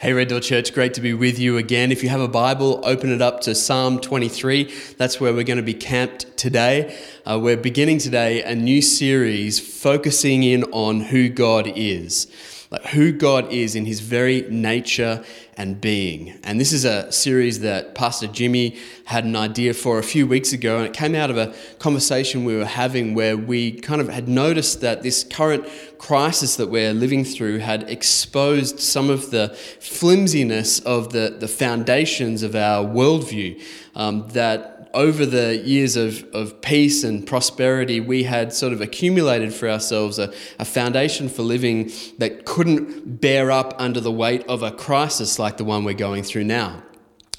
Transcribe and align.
Hey, 0.00 0.14
Red 0.14 0.28
Door 0.28 0.40
Church, 0.40 0.72
great 0.72 0.94
to 0.94 1.02
be 1.02 1.12
with 1.12 1.38
you 1.38 1.58
again. 1.58 1.92
If 1.92 2.02
you 2.02 2.08
have 2.08 2.22
a 2.22 2.26
Bible, 2.26 2.80
open 2.84 3.12
it 3.12 3.20
up 3.20 3.42
to 3.42 3.54
Psalm 3.54 4.00
23. 4.00 4.72
That's 4.96 5.20
where 5.20 5.34
we're 5.34 5.44
going 5.44 5.58
to 5.58 5.62
be 5.62 5.74
camped 5.74 6.38
today. 6.38 6.98
Uh, 7.26 7.38
we're 7.38 7.58
beginning 7.58 7.98
today 7.98 8.42
a 8.42 8.54
new 8.54 8.80
series 8.80 9.60
focusing 9.60 10.42
in 10.42 10.64
on 10.72 11.02
who 11.02 11.28
God 11.28 11.70
is 11.76 12.28
like 12.70 12.86
who 12.86 13.10
God 13.10 13.52
is 13.52 13.74
in 13.74 13.84
his 13.84 13.98
very 13.98 14.42
nature 14.48 15.24
and 15.56 15.80
being. 15.80 16.38
And 16.44 16.60
this 16.60 16.72
is 16.72 16.84
a 16.84 17.10
series 17.10 17.60
that 17.60 17.96
Pastor 17.96 18.28
Jimmy 18.28 18.76
had 19.06 19.24
an 19.24 19.34
idea 19.34 19.74
for 19.74 19.98
a 19.98 20.04
few 20.04 20.24
weeks 20.24 20.52
ago, 20.52 20.76
and 20.76 20.86
it 20.86 20.92
came 20.92 21.16
out 21.16 21.30
of 21.30 21.36
a 21.36 21.52
conversation 21.80 22.44
we 22.44 22.56
were 22.56 22.64
having 22.64 23.14
where 23.14 23.36
we 23.36 23.72
kind 23.72 24.00
of 24.00 24.08
had 24.08 24.28
noticed 24.28 24.82
that 24.82 25.02
this 25.02 25.24
current 25.24 25.68
crisis 25.98 26.54
that 26.56 26.68
we're 26.68 26.94
living 26.94 27.24
through 27.24 27.58
had 27.58 27.90
exposed 27.90 28.78
some 28.78 29.10
of 29.10 29.32
the 29.32 29.48
flimsiness 29.80 30.78
of 30.80 31.12
the, 31.12 31.36
the 31.40 31.48
foundations 31.48 32.44
of 32.44 32.54
our 32.54 32.84
worldview. 32.84 33.60
Um, 33.96 34.28
that 34.28 34.69
over 34.94 35.24
the 35.24 35.56
years 35.58 35.96
of, 35.96 36.24
of 36.32 36.60
peace 36.60 37.04
and 37.04 37.26
prosperity, 37.26 38.00
we 38.00 38.24
had 38.24 38.52
sort 38.52 38.72
of 38.72 38.80
accumulated 38.80 39.54
for 39.54 39.68
ourselves 39.68 40.18
a, 40.18 40.32
a 40.58 40.64
foundation 40.64 41.28
for 41.28 41.42
living 41.42 41.90
that 42.18 42.44
couldn't 42.44 43.20
bear 43.20 43.50
up 43.50 43.74
under 43.78 44.00
the 44.00 44.12
weight 44.12 44.44
of 44.48 44.62
a 44.62 44.70
crisis 44.70 45.38
like 45.38 45.56
the 45.56 45.64
one 45.64 45.84
we're 45.84 45.94
going 45.94 46.22
through 46.22 46.44
now. 46.44 46.82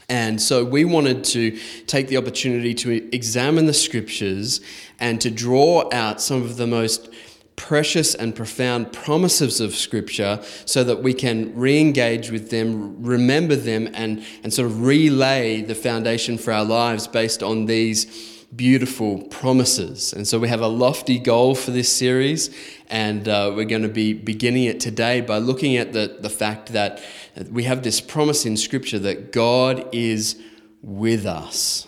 And 0.10 0.42
so 0.42 0.66
we 0.66 0.84
wanted 0.84 1.24
to 1.26 1.58
take 1.88 2.10
the 2.10 2.18
opportunity 2.18 2.74
to 2.74 3.16
examine 3.16 3.66
the 3.66 3.74
scriptures 3.74 4.60
and 5.00 5.22
to 5.22 5.32
draw 5.32 5.90
out 5.94 6.22
some 6.22 6.42
of 6.42 6.58
the 6.58 6.68
most 6.68 7.10
precious 7.56 8.16
and 8.16 8.36
profound 8.36 8.92
promises 8.92 9.62
of 9.62 9.76
Scripture 9.76 10.40
so 10.66 10.84
that 10.84 11.04
we 11.04 11.14
can 11.14 11.56
re 11.56 11.80
engage 11.80 12.32
with 12.32 12.50
them, 12.50 13.04
remember 13.04 13.56
them, 13.56 13.90
and, 13.94 14.24
and 14.44 14.54
sort 14.54 14.68
of 14.68 14.82
relay 14.82 15.62
the 15.62 15.76
foundation 15.76 16.38
for 16.38 16.52
our 16.52 16.66
lives 16.66 17.08
based 17.08 17.44
on 17.44 17.66
these 17.66 18.32
beautiful 18.56 19.24
promises. 19.24 20.12
And 20.14 20.28
so 20.28 20.38
we 20.38 20.50
have 20.50 20.62
a 20.62 20.68
lofty 20.68 21.20
goal 21.20 21.56
for 21.56 21.72
this 21.72 21.92
series, 21.92 22.50
and 22.90 23.28
uh, 23.28 23.54
we're 23.56 23.66
going 23.66 23.84
to 23.84 23.90
be 23.90 24.14
beginning 24.14 24.66
it 24.66 24.80
today 24.80 25.22
by 25.22 25.38
looking 25.38 25.78
at 25.78 25.94
the, 25.94 26.18
the 26.20 26.30
fact 26.30 26.74
that 26.74 27.02
we 27.50 27.64
have 27.64 27.84
this 27.84 28.02
promise 28.02 28.46
in 28.46 28.58
Scripture 28.58 29.00
that 29.00 29.32
God 29.32 29.88
is 29.94 30.42
with 30.82 31.26
us. 31.26 31.88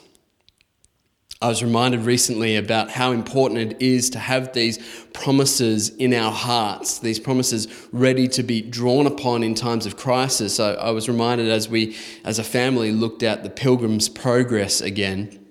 I 1.44 1.48
was 1.48 1.62
reminded 1.62 2.06
recently 2.06 2.56
about 2.56 2.90
how 2.90 3.12
important 3.12 3.60
it 3.60 3.82
is 3.82 4.10
to 4.12 4.20
have 4.20 4.54
these 4.54 4.80
promises 5.12 5.90
in 5.90 6.14
our 6.14 6.32
hearts, 6.32 7.00
these 7.00 7.20
promises 7.20 7.68
ready 7.92 8.30
to 8.30 8.44
be 8.44 8.62
drawn 8.62 9.08
upon 9.08 9.44
in 9.44 9.54
times 9.54 9.86
of 9.86 9.98
crisis. 9.98 10.58
I, 10.58 10.72
I 10.76 10.92
was 10.92 11.10
reminded 11.10 11.50
as 11.50 11.68
we, 11.68 11.98
as 12.24 12.40
a 12.40 12.46
family, 12.46 12.94
looked 12.94 13.24
at 13.24 13.44
the 13.44 13.50
Pilgrim's 13.50 14.08
Progress 14.08 14.80
again. 14.80 15.46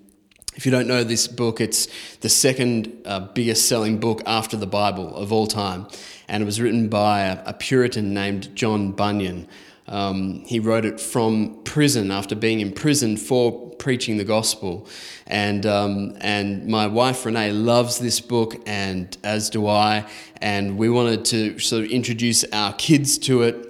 If 0.54 0.64
you 0.64 0.72
don't 0.72 0.88
know 0.88 1.04
this 1.04 1.28
book, 1.28 1.60
it's 1.60 1.88
the 2.20 2.30
second 2.30 3.02
uh, 3.04 3.20
biggest 3.20 3.68
selling 3.68 3.98
book 4.00 4.22
after 4.24 4.56
the 4.56 4.66
Bible 4.66 5.14
of 5.14 5.30
all 5.30 5.46
time. 5.46 5.86
And 6.26 6.42
it 6.42 6.46
was 6.46 6.58
written 6.58 6.88
by 6.88 7.20
a, 7.20 7.42
a 7.44 7.52
Puritan 7.52 8.14
named 8.14 8.56
John 8.56 8.92
Bunyan. 8.92 9.46
Um, 9.88 10.44
he 10.46 10.60
wrote 10.60 10.84
it 10.84 11.00
from 11.00 11.62
prison 11.64 12.10
after 12.10 12.34
being 12.34 12.60
imprisoned 12.60 13.20
for 13.20 13.70
preaching 13.76 14.16
the 14.16 14.24
gospel. 14.24 14.86
And, 15.26 15.66
um, 15.66 16.16
and 16.20 16.66
my 16.68 16.86
wife 16.86 17.26
Renee 17.26 17.52
loves 17.52 17.98
this 17.98 18.20
book, 18.20 18.60
and 18.66 19.16
as 19.24 19.50
do 19.50 19.66
I. 19.66 20.06
And 20.40 20.78
we 20.78 20.88
wanted 20.88 21.24
to 21.26 21.58
sort 21.58 21.84
of 21.84 21.90
introduce 21.90 22.44
our 22.52 22.72
kids 22.74 23.18
to 23.18 23.42
it. 23.42 23.68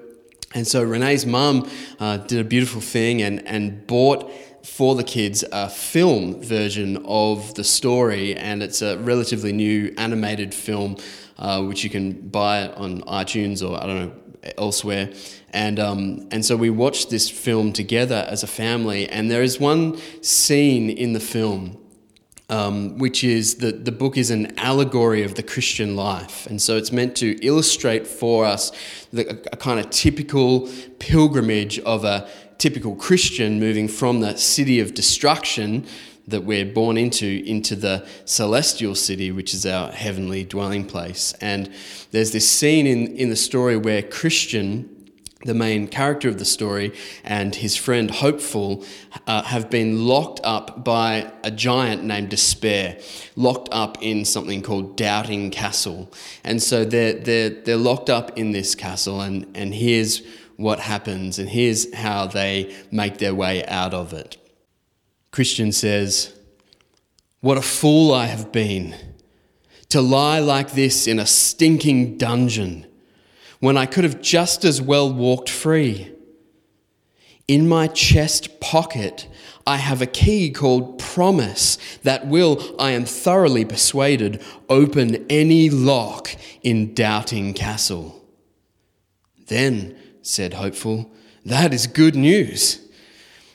And 0.54 0.66
so 0.66 0.82
Renee's 0.82 1.24
mum 1.24 1.68
uh, 1.98 2.18
did 2.18 2.38
a 2.38 2.44
beautiful 2.44 2.82
thing 2.82 3.22
and, 3.22 3.46
and 3.46 3.86
bought 3.86 4.30
for 4.62 4.94
the 4.94 5.02
kids 5.02 5.44
a 5.50 5.68
film 5.68 6.40
version 6.42 7.04
of 7.06 7.54
the 7.54 7.64
story, 7.64 8.36
and 8.36 8.62
it's 8.62 8.80
a 8.80 8.96
relatively 8.98 9.52
new 9.52 9.92
animated 9.98 10.54
film 10.54 10.96
uh, 11.38 11.62
which 11.62 11.82
you 11.82 11.90
can 11.90 12.12
buy 12.28 12.68
on 12.68 13.00
iTunes 13.02 13.68
or 13.68 13.82
I 13.82 13.86
don't 13.86 14.06
know 14.06 14.12
elsewhere. 14.58 15.10
And, 15.52 15.78
um, 15.78 16.28
and 16.30 16.44
so 16.44 16.56
we 16.56 16.70
watched 16.70 17.10
this 17.10 17.28
film 17.28 17.72
together 17.72 18.26
as 18.28 18.42
a 18.42 18.46
family, 18.46 19.08
and 19.08 19.30
there 19.30 19.42
is 19.42 19.60
one 19.60 19.98
scene 20.22 20.90
in 20.90 21.12
the 21.12 21.20
film. 21.20 21.78
Um, 22.48 22.98
which 22.98 23.24
is 23.24 23.54
that 23.56 23.86
the 23.86 23.92
book 23.92 24.18
is 24.18 24.30
an 24.30 24.58
allegory 24.58 25.22
of 25.22 25.36
the 25.36 25.42
Christian 25.42 25.96
life. 25.96 26.46
And 26.46 26.60
so 26.60 26.76
it's 26.76 26.92
meant 26.92 27.16
to 27.16 27.42
illustrate 27.42 28.06
for 28.06 28.44
us 28.44 28.72
the, 29.10 29.26
a, 29.26 29.54
a 29.54 29.56
kind 29.56 29.80
of 29.80 29.88
typical 29.88 30.68
pilgrimage 30.98 31.78
of 31.78 32.04
a 32.04 32.28
typical 32.58 32.94
Christian 32.94 33.58
moving 33.58 33.88
from 33.88 34.20
the 34.20 34.36
city 34.36 34.80
of 34.80 34.92
destruction 34.92 35.86
that 36.28 36.42
we're 36.42 36.64
born 36.64 36.96
into 36.96 37.42
into 37.44 37.74
the 37.74 38.06
celestial 38.24 38.94
city, 38.94 39.32
which 39.32 39.54
is 39.54 39.66
our 39.66 39.90
heavenly 39.90 40.44
dwelling 40.44 40.84
place. 40.84 41.34
And 41.40 41.72
there's 42.12 42.30
this 42.32 42.48
scene 42.48 42.86
in, 42.86 43.16
in 43.16 43.30
the 43.30 43.36
story 43.36 43.76
where 43.76 44.02
Christian, 44.02 45.01
the 45.44 45.54
main 45.54 45.88
character 45.88 46.28
of 46.28 46.38
the 46.38 46.44
story, 46.44 46.92
and 47.24 47.54
his 47.54 47.76
friend 47.76 48.10
Hopeful 48.10 48.84
uh, 49.26 49.42
have 49.42 49.70
been 49.70 50.06
locked 50.06 50.40
up 50.44 50.84
by 50.84 51.32
a 51.42 51.50
giant 51.50 52.04
named 52.04 52.30
Despair, 52.30 52.98
locked 53.36 53.68
up 53.72 53.98
in 54.02 54.24
something 54.24 54.62
called 54.62 54.96
Doubting 54.96 55.50
Castle. 55.50 56.10
And 56.44 56.62
so 56.62 56.84
they're, 56.84 57.14
they're, 57.14 57.50
they're 57.50 57.76
locked 57.76 58.10
up 58.10 58.36
in 58.38 58.52
this 58.52 58.74
castle, 58.74 59.20
and, 59.20 59.46
and 59.54 59.74
here's 59.74 60.22
what 60.56 60.78
happens, 60.78 61.38
and 61.38 61.48
here's 61.48 61.92
how 61.94 62.26
they 62.26 62.74
make 62.90 63.18
their 63.18 63.34
way 63.34 63.64
out 63.66 63.94
of 63.94 64.12
it. 64.12 64.36
Christian 65.30 65.72
says, 65.72 66.32
What 67.40 67.58
a 67.58 67.62
fool 67.62 68.12
I 68.12 68.26
have 68.26 68.52
been 68.52 68.94
to 69.88 70.00
lie 70.00 70.38
like 70.38 70.72
this 70.72 71.06
in 71.06 71.18
a 71.18 71.26
stinking 71.26 72.16
dungeon 72.16 72.86
when 73.62 73.76
I 73.76 73.86
could 73.86 74.02
have 74.02 74.20
just 74.20 74.64
as 74.64 74.82
well 74.82 75.12
walked 75.12 75.48
free. 75.48 76.12
In 77.46 77.68
my 77.68 77.86
chest 77.86 78.58
pocket, 78.58 79.28
I 79.64 79.76
have 79.76 80.02
a 80.02 80.06
key 80.06 80.50
called 80.50 80.98
Promise 80.98 81.78
that 82.02 82.26
will, 82.26 82.74
I 82.80 82.90
am 82.90 83.04
thoroughly 83.04 83.64
persuaded, 83.64 84.42
open 84.68 85.24
any 85.30 85.70
lock 85.70 86.34
in 86.64 86.92
Doubting 86.92 87.54
Castle. 87.54 88.26
Then, 89.46 89.96
said 90.22 90.54
Hopeful, 90.54 91.12
that 91.44 91.72
is 91.72 91.86
good 91.86 92.16
news. 92.16 92.80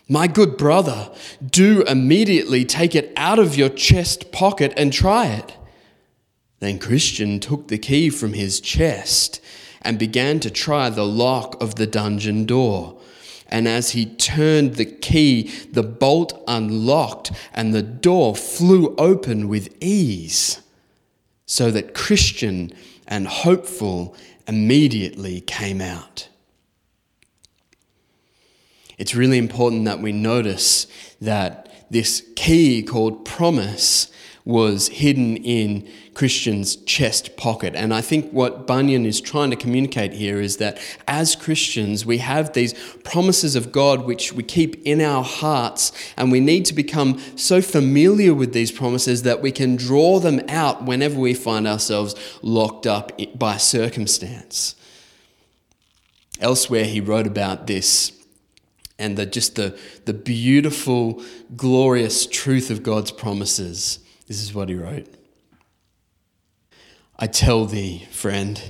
My 0.08 0.28
good 0.28 0.56
brother, 0.56 1.12
do 1.46 1.84
immediately 1.84 2.64
take 2.64 2.96
it 2.96 3.12
out 3.18 3.40
of 3.40 3.58
your 3.58 3.68
chest 3.68 4.32
pocket 4.32 4.72
and 4.78 4.94
try 4.94 5.26
it. 5.28 5.58
Then 6.62 6.80
Christian 6.80 7.42
took 7.42 7.68
the 7.68 7.78
key 7.78 8.10
from 8.10 8.32
his 8.32 8.62
chest 8.62 9.42
and 9.88 9.98
began 9.98 10.40
to 10.42 10.52
try 10.52 10.90
the 10.90 11.06
lock 11.06 11.62
of 11.62 11.76
the 11.76 11.88
dungeon 11.88 12.46
door. 12.46 13.00
And 13.48 13.68
as 13.68 13.92
he 13.92 14.06
turned 14.06 14.76
the 14.76 14.86
key, 14.86 15.44
the 15.72 15.84
bolt 15.84 16.44
unlocked 16.48 17.32
and 17.54 17.74
the 17.74 17.82
door 17.82 18.36
flew 18.36 18.94
open 18.98 19.48
with 19.48 19.76
ease, 19.82 20.62
so 21.46 21.72
that 21.72 21.94
Christian 21.94 22.74
and 23.08 23.28
hopeful 23.28 24.16
immediately 24.48 25.42
came 25.42 25.82
out 25.82 26.28
it's 28.98 29.14
really 29.14 29.38
important 29.38 29.86
that 29.86 30.02
we 30.02 30.12
notice 30.12 30.88
that 31.22 31.70
this 31.90 32.26
key 32.36 32.84
called 32.84 33.26
promise 33.26 34.12
was 34.48 34.88
hidden 34.88 35.36
in 35.36 35.86
Christian's 36.14 36.78
chest 36.78 37.36
pocket. 37.36 37.76
And 37.76 37.94
I 37.94 38.00
think 38.00 38.32
what 38.32 38.66
Bunyan 38.66 39.06
is 39.06 39.20
trying 39.20 39.50
to 39.50 39.58
communicate 39.58 40.14
here 40.14 40.40
is 40.40 40.56
that 40.56 40.80
as 41.06 41.36
Christians, 41.36 42.06
we 42.06 42.20
have 42.20 42.54
these 42.54 42.74
promises 43.04 43.58
of 43.58 43.74
God 43.74 44.06
which 44.06 44.32
we 44.32 44.44
keep 44.44 44.82
in 44.86 45.02
our 45.02 45.22
hearts, 45.22 45.92
and 46.16 46.32
we 46.32 46.40
need 46.40 46.64
to 46.68 46.74
become 46.74 47.20
so 47.36 47.62
familiar 47.62 48.34
with 48.34 48.54
these 48.54 48.72
promises 48.72 49.24
that 49.24 49.42
we 49.42 49.52
can 49.52 49.76
draw 49.76 50.18
them 50.18 50.40
out 50.48 50.86
whenever 50.86 51.20
we 51.20 51.34
find 51.34 51.68
ourselves 51.68 52.16
locked 52.42 52.88
up 52.88 53.12
by 53.38 53.58
circumstance. 53.58 54.78
Elsewhere, 56.40 56.86
he 56.86 57.02
wrote 57.02 57.28
about 57.28 57.68
this 57.68 58.14
and 58.98 59.18
the, 59.18 59.26
just 59.26 59.58
the, 59.58 59.78
the 60.06 60.14
beautiful, 60.14 61.22
glorious 61.58 62.26
truth 62.26 62.72
of 62.72 62.82
God's 62.82 63.12
promises. 63.12 64.00
This 64.28 64.44
is 64.44 64.54
what 64.54 64.70
he 64.70 64.76
wrote 64.76 65.08
I 67.18 67.28
tell 67.28 67.66
thee, 67.66 68.06
friend, 68.12 68.62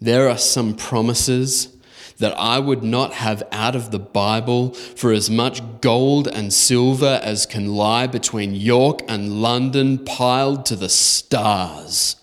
there 0.00 0.28
are 0.28 0.38
some 0.38 0.74
promises 0.74 1.74
that 2.18 2.36
I 2.36 2.58
would 2.58 2.82
not 2.82 3.14
have 3.14 3.42
out 3.52 3.76
of 3.76 3.90
the 3.90 3.98
Bible 3.98 4.74
for 4.74 5.12
as 5.12 5.30
much 5.30 5.62
gold 5.80 6.26
and 6.26 6.52
silver 6.52 7.20
as 7.22 7.46
can 7.46 7.74
lie 7.74 8.06
between 8.08 8.54
York 8.54 9.00
and 9.08 9.40
London 9.40 10.04
piled 10.04 10.66
to 10.66 10.76
the 10.76 10.88
stars, 10.88 12.16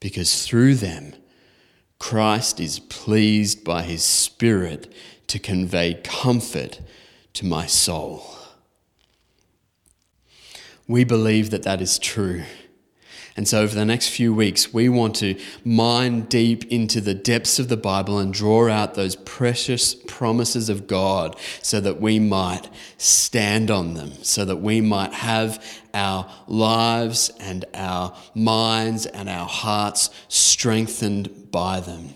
because 0.00 0.44
through 0.44 0.74
them 0.74 1.14
Christ 1.98 2.60
is 2.60 2.80
pleased 2.80 3.64
by 3.64 3.82
his 3.82 4.02
Spirit 4.02 4.92
to 5.28 5.38
convey 5.38 5.94
comfort 5.94 6.80
to 7.34 7.46
my 7.46 7.66
soul. 7.66 8.35
We 10.88 11.04
believe 11.04 11.50
that 11.50 11.64
that 11.64 11.80
is 11.80 11.98
true. 11.98 12.44
And 13.36 13.46
so, 13.46 13.60
over 13.60 13.74
the 13.74 13.84
next 13.84 14.08
few 14.08 14.32
weeks, 14.32 14.72
we 14.72 14.88
want 14.88 15.16
to 15.16 15.38
mine 15.62 16.22
deep 16.22 16.64
into 16.72 17.02
the 17.02 17.12
depths 17.12 17.58
of 17.58 17.68
the 17.68 17.76
Bible 17.76 18.18
and 18.18 18.32
draw 18.32 18.70
out 18.70 18.94
those 18.94 19.14
precious 19.14 19.94
promises 19.94 20.70
of 20.70 20.86
God 20.86 21.36
so 21.60 21.78
that 21.80 22.00
we 22.00 22.18
might 22.18 22.70
stand 22.96 23.70
on 23.70 23.92
them, 23.92 24.12
so 24.22 24.46
that 24.46 24.56
we 24.56 24.80
might 24.80 25.12
have 25.12 25.62
our 25.92 26.30
lives 26.46 27.30
and 27.38 27.66
our 27.74 28.16
minds 28.34 29.04
and 29.04 29.28
our 29.28 29.46
hearts 29.46 30.08
strengthened 30.28 31.50
by 31.50 31.80
them. 31.80 32.14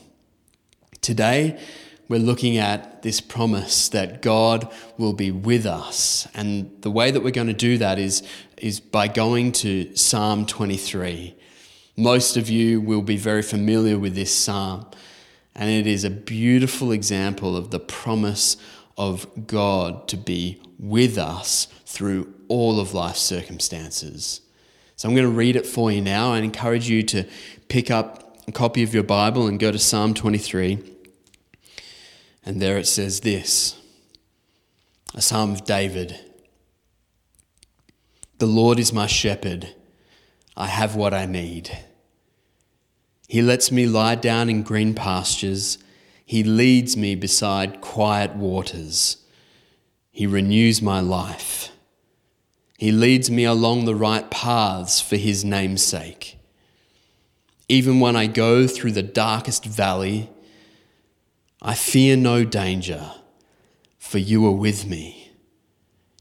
Today, 1.03 1.61
we're 2.09 2.19
looking 2.19 2.57
at 2.57 2.90
this 3.03 3.21
promise 3.21 3.89
that 3.89 4.23
God 4.23 4.73
will 4.99 5.13
be 5.13 5.31
with 5.31 5.67
us. 5.67 6.29
And 6.35 6.71
the 6.83 6.91
way 6.91 7.11
that 7.11 7.23
we're 7.23 7.31
going 7.31 7.47
to 7.47 7.53
do 7.53 7.79
that 7.79 7.99
is, 7.99 8.23
is 8.57 8.81
by 8.81 9.09
going 9.09 9.53
to 9.53 9.95
Psalm 9.97 10.47
23. 10.47 11.35
Most 11.97 12.37
of 12.37 12.49
you 12.49 12.81
will 12.81 13.03
be 13.03 13.17
very 13.17 13.43
familiar 13.43 13.99
with 13.99 14.15
this 14.15 14.35
psalm, 14.35 14.87
and 15.55 15.69
it 15.69 15.87
is 15.87 16.05
a 16.05 16.11
beautiful 16.11 16.93
example 16.93 17.57
of 17.57 17.71
the 17.71 17.81
promise 17.81 18.57
of 18.97 19.47
God 19.47 20.09
to 20.09 20.17
be 20.17 20.61
with 20.79 21.19
us 21.19 21.67
through 21.85 22.33
all 22.49 22.81
of 22.81 22.95
life's 22.95 23.21
circumstances. 23.21 24.41
So 24.97 25.09
I'm 25.09 25.15
going 25.15 25.27
to 25.27 25.33
read 25.33 25.57
it 25.57 25.67
for 25.67 25.91
you 25.91 26.01
now 26.01 26.35
and 26.35 26.45
encourage 26.45 26.89
you 26.89 27.03
to 27.05 27.25
pick 27.69 27.91
up 27.91 28.39
a 28.47 28.53
copy 28.53 28.83
of 28.83 28.93
your 28.93 29.03
Bible 29.03 29.47
and 29.47 29.59
go 29.59 29.71
to 29.71 29.79
Psalm 29.79 30.13
23. 30.15 30.79
And 32.45 32.61
there 32.61 32.79
it 32.79 32.87
says 32.87 33.21
this 33.21 33.77
a 35.15 35.21
psalm 35.21 35.53
of 35.53 35.65
David 35.65 36.19
The 38.39 38.47
Lord 38.47 38.79
is 38.79 38.93
my 38.93 39.07
shepherd, 39.07 39.75
I 40.57 40.67
have 40.67 40.95
what 40.95 41.13
I 41.13 41.27
need. 41.27 41.77
He 43.29 43.43
lets 43.43 43.71
me 43.71 43.87
lie 43.87 44.17
down 44.17 44.49
in 44.49 44.63
green 44.63 44.95
pastures, 44.95 45.79
He 46.25 46.43
leads 46.43 46.97
me 46.97 47.15
beside 47.15 47.81
quiet 47.81 48.35
waters, 48.37 49.19
He 50.11 50.27
renews 50.27 50.81
my 50.81 51.01
life. 51.01 51.71
He 52.79 52.93
leads 52.93 53.31
me 53.31 53.45
along 53.45 53.85
the 53.85 53.95
right 53.95 54.31
paths 54.31 55.01
for 55.01 55.17
His 55.17 55.45
name's 55.45 55.83
sake. 55.83 56.39
Even 57.69 58.01
when 58.01 58.17
I 58.17 58.27
go 58.27 58.67
through 58.67 58.93
the 58.93 59.03
darkest 59.03 59.65
valley, 59.65 60.31
I 61.63 61.75
fear 61.75 62.17
no 62.17 62.45
danger, 62.45 63.13
for 63.99 64.19
you 64.19 64.47
are 64.47 64.53
with 64.53 64.87
me. 64.87 65.33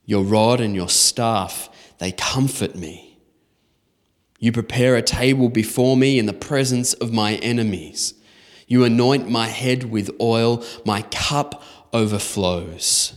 Your 0.05 0.23
rod 0.23 0.59
and 0.59 0.75
your 0.75 0.89
staff, 0.89 1.69
they 1.99 2.11
comfort 2.11 2.75
me. 2.75 3.17
You 4.39 4.51
prepare 4.51 4.95
a 4.95 5.01
table 5.01 5.47
before 5.47 5.95
me 5.95 6.19
in 6.19 6.25
the 6.25 6.33
presence 6.33 6.93
of 6.93 7.13
my 7.13 7.35
enemies. 7.35 8.15
You 8.67 8.83
anoint 8.83 9.29
my 9.29 9.47
head 9.47 9.89
with 9.89 10.11
oil, 10.19 10.63
my 10.85 11.03
cup 11.03 11.63
overflows. 11.93 13.13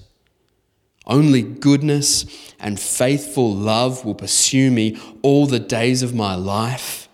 Only 1.06 1.42
goodness 1.42 2.24
and 2.60 2.78
faithful 2.78 3.52
love 3.52 4.04
will 4.04 4.14
pursue 4.14 4.70
me 4.70 4.96
all 5.22 5.46
the 5.46 5.58
days 5.58 6.02
of 6.04 6.14
my 6.14 6.36
life, 6.36 7.08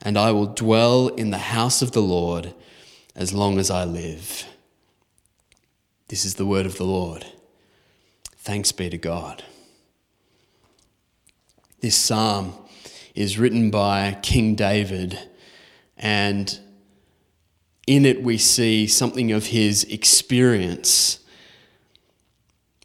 and 0.00 0.16
I 0.16 0.32
will 0.32 0.46
dwell 0.46 1.08
in 1.08 1.30
the 1.30 1.38
house 1.38 1.82
of 1.82 1.92
the 1.92 2.00
Lord 2.02 2.54
as 3.18 3.34
long 3.34 3.58
as 3.58 3.68
I 3.68 3.84
live. 3.84 4.46
This 6.06 6.24
is 6.24 6.36
the 6.36 6.46
word 6.46 6.66
of 6.66 6.78
the 6.78 6.84
Lord. 6.84 7.26
Thanks 8.36 8.70
be 8.70 8.88
to 8.88 8.96
God. 8.96 9.42
This 11.80 11.96
psalm 11.96 12.54
is 13.16 13.36
written 13.36 13.72
by 13.72 14.16
King 14.22 14.54
David, 14.54 15.18
and 15.96 16.60
in 17.88 18.06
it 18.06 18.22
we 18.22 18.38
see 18.38 18.86
something 18.86 19.32
of 19.32 19.46
his 19.46 19.82
experience. 19.84 21.18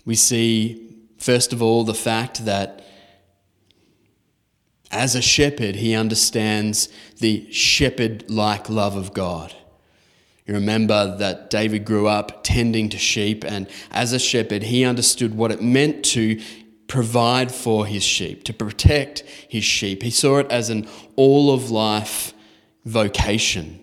We 0.03 0.15
see, 0.15 0.95
first 1.19 1.53
of 1.53 1.61
all, 1.61 1.83
the 1.83 1.93
fact 1.93 2.45
that 2.45 2.83
as 4.89 5.13
a 5.13 5.21
shepherd, 5.21 5.75
he 5.75 5.93
understands 5.93 6.89
the 7.19 7.51
shepherd 7.51 8.31
like 8.31 8.67
love 8.67 8.95
of 8.95 9.13
God. 9.13 9.53
You 10.45 10.55
remember 10.55 11.15
that 11.17 11.49
David 11.49 11.85
grew 11.85 12.07
up 12.07 12.43
tending 12.43 12.89
to 12.89 12.97
sheep, 12.97 13.45
and 13.45 13.67
as 13.91 14.11
a 14.11 14.19
shepherd, 14.19 14.63
he 14.63 14.83
understood 14.83 15.35
what 15.35 15.51
it 15.51 15.61
meant 15.61 16.03
to 16.05 16.41
provide 16.87 17.51
for 17.51 17.85
his 17.85 18.03
sheep, 18.03 18.43
to 18.43 18.53
protect 18.53 19.21
his 19.21 19.63
sheep. 19.63 20.03
He 20.03 20.11
saw 20.11 20.39
it 20.39 20.51
as 20.51 20.69
an 20.69 20.87
all 21.15 21.53
of 21.53 21.71
life 21.71 22.33
vocation 22.85 23.82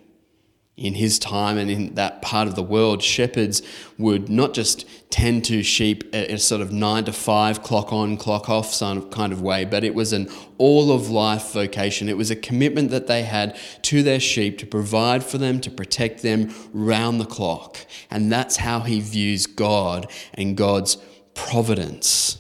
in 0.81 0.95
his 0.95 1.19
time 1.19 1.59
and 1.59 1.71
in 1.71 1.95
that 1.95 2.23
part 2.23 2.49
of 2.49 2.55
the 2.55 2.63
world, 2.63 3.03
shepherds 3.03 3.61
would 3.99 4.31
not 4.31 4.55
just 4.55 4.87
tend 5.11 5.45
to 5.45 5.63
sheep 5.63 6.03
in 6.15 6.35
a, 6.35 6.39
sort 6.39 6.63
of 6.63 6.73
nine 6.73 7.05
to 7.05 7.13
five, 7.13 7.63
clock 7.63 7.93
on, 7.93 8.17
clock 8.17 8.49
off 8.49 8.77
kind 9.11 9.31
of 9.31 9.43
way, 9.43 9.67
but 9.67 9.85
it 9.85 9.95
was 9.95 10.15
an 10.15 10.27
all 10.57 10.91
of 10.91 11.11
life 11.11 11.53
vocation. 11.53 12.09
It 12.09 12.17
was 12.17 12.31
a 12.31 12.37
commitment 12.37 12.91
that 12.91 13.09
they 13.09 13.25
had 13.25 13.59
to 13.83 14.03
their 14.03 14.19
sheep 14.19 14.57
to 14.59 14.67
provide 14.67 15.23
for 15.23 15.37
them, 15.37 15.61
to 15.61 15.71
protect 15.71 16.23
them 16.23 16.53
round 16.73 17.21
the 17.21 17.27
clock. 17.27 17.77
And 18.11 18.33
that's 18.33 18.57
how 18.57 18.81
he 18.81 19.01
views 19.01 19.47
God 19.47 20.11
and 20.33 20.57
God's 20.57 20.97
providence. 21.35 22.39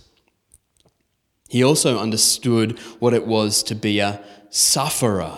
He 1.50 1.62
also 1.62 1.98
understood 1.98 2.78
what 3.00 3.12
it 3.12 3.26
was 3.26 3.62
to 3.64 3.74
be 3.74 3.98
a 3.98 4.24
sufferer 4.48 5.36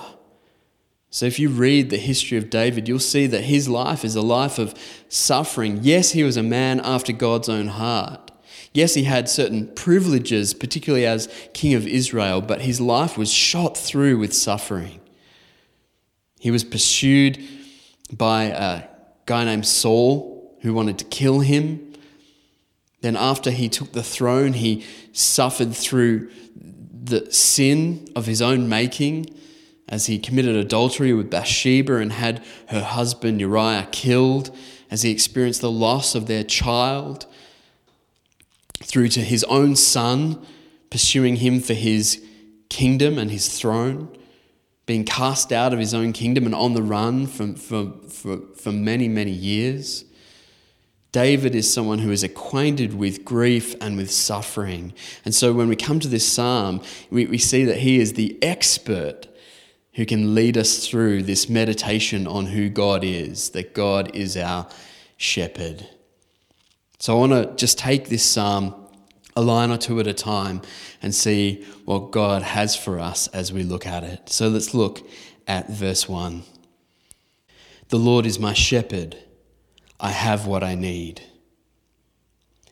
so, 1.14 1.26
if 1.26 1.38
you 1.38 1.50
read 1.50 1.90
the 1.90 1.98
history 1.98 2.38
of 2.38 2.48
David, 2.48 2.88
you'll 2.88 2.98
see 2.98 3.26
that 3.26 3.42
his 3.44 3.68
life 3.68 4.02
is 4.02 4.16
a 4.16 4.22
life 4.22 4.58
of 4.58 4.74
suffering. 5.10 5.80
Yes, 5.82 6.12
he 6.12 6.24
was 6.24 6.38
a 6.38 6.42
man 6.42 6.80
after 6.80 7.12
God's 7.12 7.50
own 7.50 7.66
heart. 7.66 8.30
Yes, 8.72 8.94
he 8.94 9.04
had 9.04 9.28
certain 9.28 9.66
privileges, 9.74 10.54
particularly 10.54 11.04
as 11.04 11.28
king 11.52 11.74
of 11.74 11.86
Israel, 11.86 12.40
but 12.40 12.62
his 12.62 12.80
life 12.80 13.18
was 13.18 13.30
shot 13.30 13.76
through 13.76 14.16
with 14.16 14.32
suffering. 14.32 15.00
He 16.40 16.50
was 16.50 16.64
pursued 16.64 17.38
by 18.10 18.44
a 18.44 18.84
guy 19.26 19.44
named 19.44 19.66
Saul 19.66 20.56
who 20.62 20.72
wanted 20.72 20.96
to 21.00 21.04
kill 21.04 21.40
him. 21.40 21.92
Then, 23.02 23.16
after 23.16 23.50
he 23.50 23.68
took 23.68 23.92
the 23.92 24.02
throne, 24.02 24.54
he 24.54 24.86
suffered 25.12 25.74
through 25.74 26.30
the 27.04 27.30
sin 27.30 28.08
of 28.16 28.24
his 28.24 28.40
own 28.40 28.66
making 28.66 29.26
as 29.88 30.06
he 30.06 30.18
committed 30.18 30.56
adultery 30.56 31.12
with 31.12 31.30
Bathsheba 31.30 31.96
and 31.96 32.12
had 32.12 32.42
her 32.68 32.82
husband 32.82 33.40
Uriah 33.40 33.88
killed, 33.92 34.56
as 34.90 35.02
he 35.02 35.10
experienced 35.10 35.60
the 35.60 35.70
loss 35.70 36.14
of 36.14 36.26
their 36.26 36.44
child, 36.44 37.26
through 38.82 39.08
to 39.08 39.20
his 39.20 39.44
own 39.44 39.76
son 39.76 40.44
pursuing 40.92 41.36
him 41.36 41.58
for 41.58 41.72
his 41.72 42.22
kingdom 42.68 43.16
and 43.16 43.30
his 43.30 43.58
throne, 43.58 44.14
being 44.84 45.04
cast 45.04 45.50
out 45.50 45.72
of 45.72 45.78
his 45.78 45.94
own 45.94 46.12
kingdom 46.12 46.44
and 46.44 46.54
on 46.54 46.74
the 46.74 46.82
run 46.82 47.26
for, 47.26 47.54
for, 47.54 47.92
for, 48.08 48.38
for 48.54 48.72
many, 48.72 49.08
many 49.08 49.30
years. 49.30 50.04
David 51.10 51.54
is 51.54 51.72
someone 51.72 52.00
who 52.00 52.10
is 52.10 52.22
acquainted 52.22 52.92
with 52.92 53.24
grief 53.24 53.74
and 53.80 53.96
with 53.96 54.10
suffering. 54.10 54.92
And 55.24 55.34
so 55.34 55.54
when 55.54 55.68
we 55.68 55.76
come 55.76 55.98
to 56.00 56.08
this 56.08 56.30
psalm, 56.30 56.82
we, 57.10 57.24
we 57.24 57.38
see 57.38 57.64
that 57.64 57.78
he 57.78 57.98
is 57.98 58.12
the 58.12 58.38
expert 58.42 59.28
who 59.94 60.06
can 60.06 60.34
lead 60.34 60.56
us 60.56 60.86
through 60.86 61.22
this 61.22 61.48
meditation 61.48 62.26
on 62.26 62.46
who 62.46 62.68
God 62.68 63.04
is, 63.04 63.50
that 63.50 63.74
God 63.74 64.14
is 64.14 64.36
our 64.36 64.66
shepherd. 65.16 65.86
So 66.98 67.16
I 67.16 67.18
want 67.18 67.32
to 67.32 67.54
just 67.56 67.78
take 67.78 68.08
this 68.08 68.24
psalm 68.24 68.74
a 69.34 69.42
line 69.42 69.70
or 69.70 69.78
two 69.78 69.98
at 70.00 70.06
a 70.06 70.14
time 70.14 70.62
and 71.00 71.14
see 71.14 71.64
what 71.84 72.10
God 72.10 72.42
has 72.42 72.76
for 72.76 72.98
us 72.98 73.28
as 73.28 73.52
we 73.52 73.62
look 73.62 73.86
at 73.86 74.04
it. 74.04 74.28
So 74.28 74.48
let's 74.48 74.74
look 74.74 75.06
at 75.46 75.70
verse 75.70 76.08
1. 76.08 76.42
The 77.88 77.98
Lord 77.98 78.26
is 78.26 78.38
my 78.38 78.52
shepherd, 78.52 79.16
I 80.00 80.10
have 80.10 80.46
what 80.46 80.62
I 80.62 80.74
need. 80.74 81.22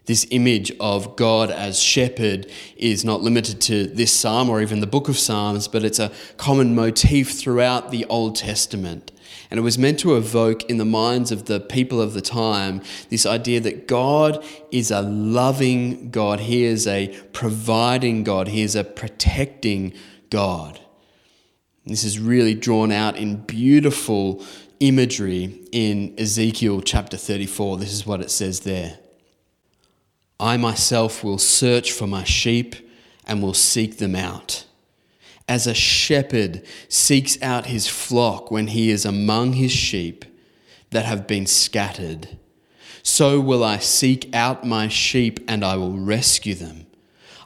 This 0.06 0.26
image 0.30 0.72
of 0.80 1.14
God 1.16 1.50
as 1.50 1.80
shepherd 1.80 2.50
is 2.76 3.04
not 3.04 3.22
limited 3.22 3.60
to 3.62 3.86
this 3.86 4.12
psalm 4.12 4.48
or 4.48 4.60
even 4.60 4.80
the 4.80 4.86
book 4.86 5.08
of 5.08 5.18
Psalms, 5.18 5.68
but 5.68 5.84
it's 5.84 5.98
a 5.98 6.10
common 6.36 6.74
motif 6.74 7.32
throughout 7.32 7.90
the 7.90 8.04
Old 8.06 8.36
Testament. 8.36 9.12
And 9.50 9.58
it 9.58 9.62
was 9.62 9.78
meant 9.78 9.98
to 10.00 10.16
evoke 10.16 10.68
in 10.70 10.78
the 10.78 10.84
minds 10.84 11.32
of 11.32 11.46
the 11.46 11.60
people 11.60 12.00
of 12.00 12.14
the 12.14 12.20
time 12.20 12.82
this 13.08 13.26
idea 13.26 13.60
that 13.60 13.88
God 13.88 14.44
is 14.70 14.90
a 14.90 15.02
loving 15.02 16.10
God, 16.10 16.40
He 16.40 16.64
is 16.64 16.86
a 16.86 17.08
providing 17.32 18.24
God, 18.24 18.48
He 18.48 18.62
is 18.62 18.76
a 18.76 18.84
protecting 18.84 19.92
God. 20.30 20.80
This 21.84 22.04
is 22.04 22.18
really 22.18 22.54
drawn 22.54 22.92
out 22.92 23.16
in 23.16 23.36
beautiful 23.36 24.44
imagery 24.78 25.60
in 25.72 26.14
Ezekiel 26.18 26.80
chapter 26.80 27.16
34. 27.16 27.78
This 27.78 27.92
is 27.92 28.06
what 28.06 28.20
it 28.20 28.30
says 28.30 28.60
there 28.60 28.98
I 30.40 30.56
myself 30.56 31.22
will 31.22 31.38
search 31.38 31.92
for 31.92 32.06
my 32.06 32.24
sheep 32.24 32.74
and 33.26 33.42
will 33.42 33.54
seek 33.54 33.98
them 33.98 34.16
out. 34.16 34.64
As 35.46 35.66
a 35.66 35.74
shepherd 35.74 36.62
seeks 36.88 37.40
out 37.42 37.66
his 37.66 37.86
flock 37.86 38.50
when 38.50 38.68
he 38.68 38.90
is 38.90 39.04
among 39.04 39.52
his 39.52 39.72
sheep 39.72 40.24
that 40.90 41.04
have 41.04 41.26
been 41.26 41.46
scattered, 41.46 42.38
so 43.02 43.38
will 43.38 43.62
I 43.62 43.78
seek 43.78 44.34
out 44.34 44.64
my 44.64 44.88
sheep 44.88 45.40
and 45.46 45.64
I 45.64 45.76
will 45.76 45.92
rescue 45.92 46.54
them. 46.54 46.86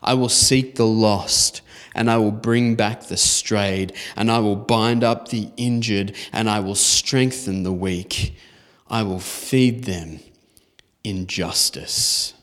I 0.02 0.14
will 0.14 0.28
seek 0.28 0.76
the 0.76 0.86
lost 0.86 1.62
and 1.94 2.10
I 2.10 2.18
will 2.18 2.32
bring 2.32 2.74
back 2.74 3.04
the 3.04 3.16
strayed, 3.16 3.92
and 4.16 4.30
I 4.30 4.40
will 4.40 4.56
bind 4.56 5.04
up 5.04 5.28
the 5.28 5.48
injured, 5.56 6.14
and 6.32 6.50
I 6.50 6.58
will 6.58 6.74
strengthen 6.74 7.62
the 7.62 7.72
weak. 7.72 8.36
I 8.88 9.04
will 9.04 9.20
feed 9.20 9.84
them 9.84 10.18
in 11.04 11.28
justice. 11.28 12.33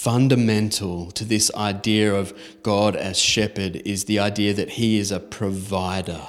Fundamental 0.00 1.10
to 1.10 1.26
this 1.26 1.54
idea 1.54 2.14
of 2.14 2.32
God 2.62 2.96
as 2.96 3.18
shepherd 3.18 3.82
is 3.84 4.06
the 4.06 4.18
idea 4.18 4.54
that 4.54 4.70
he 4.70 4.98
is 4.98 5.12
a 5.12 5.20
provider. 5.20 6.26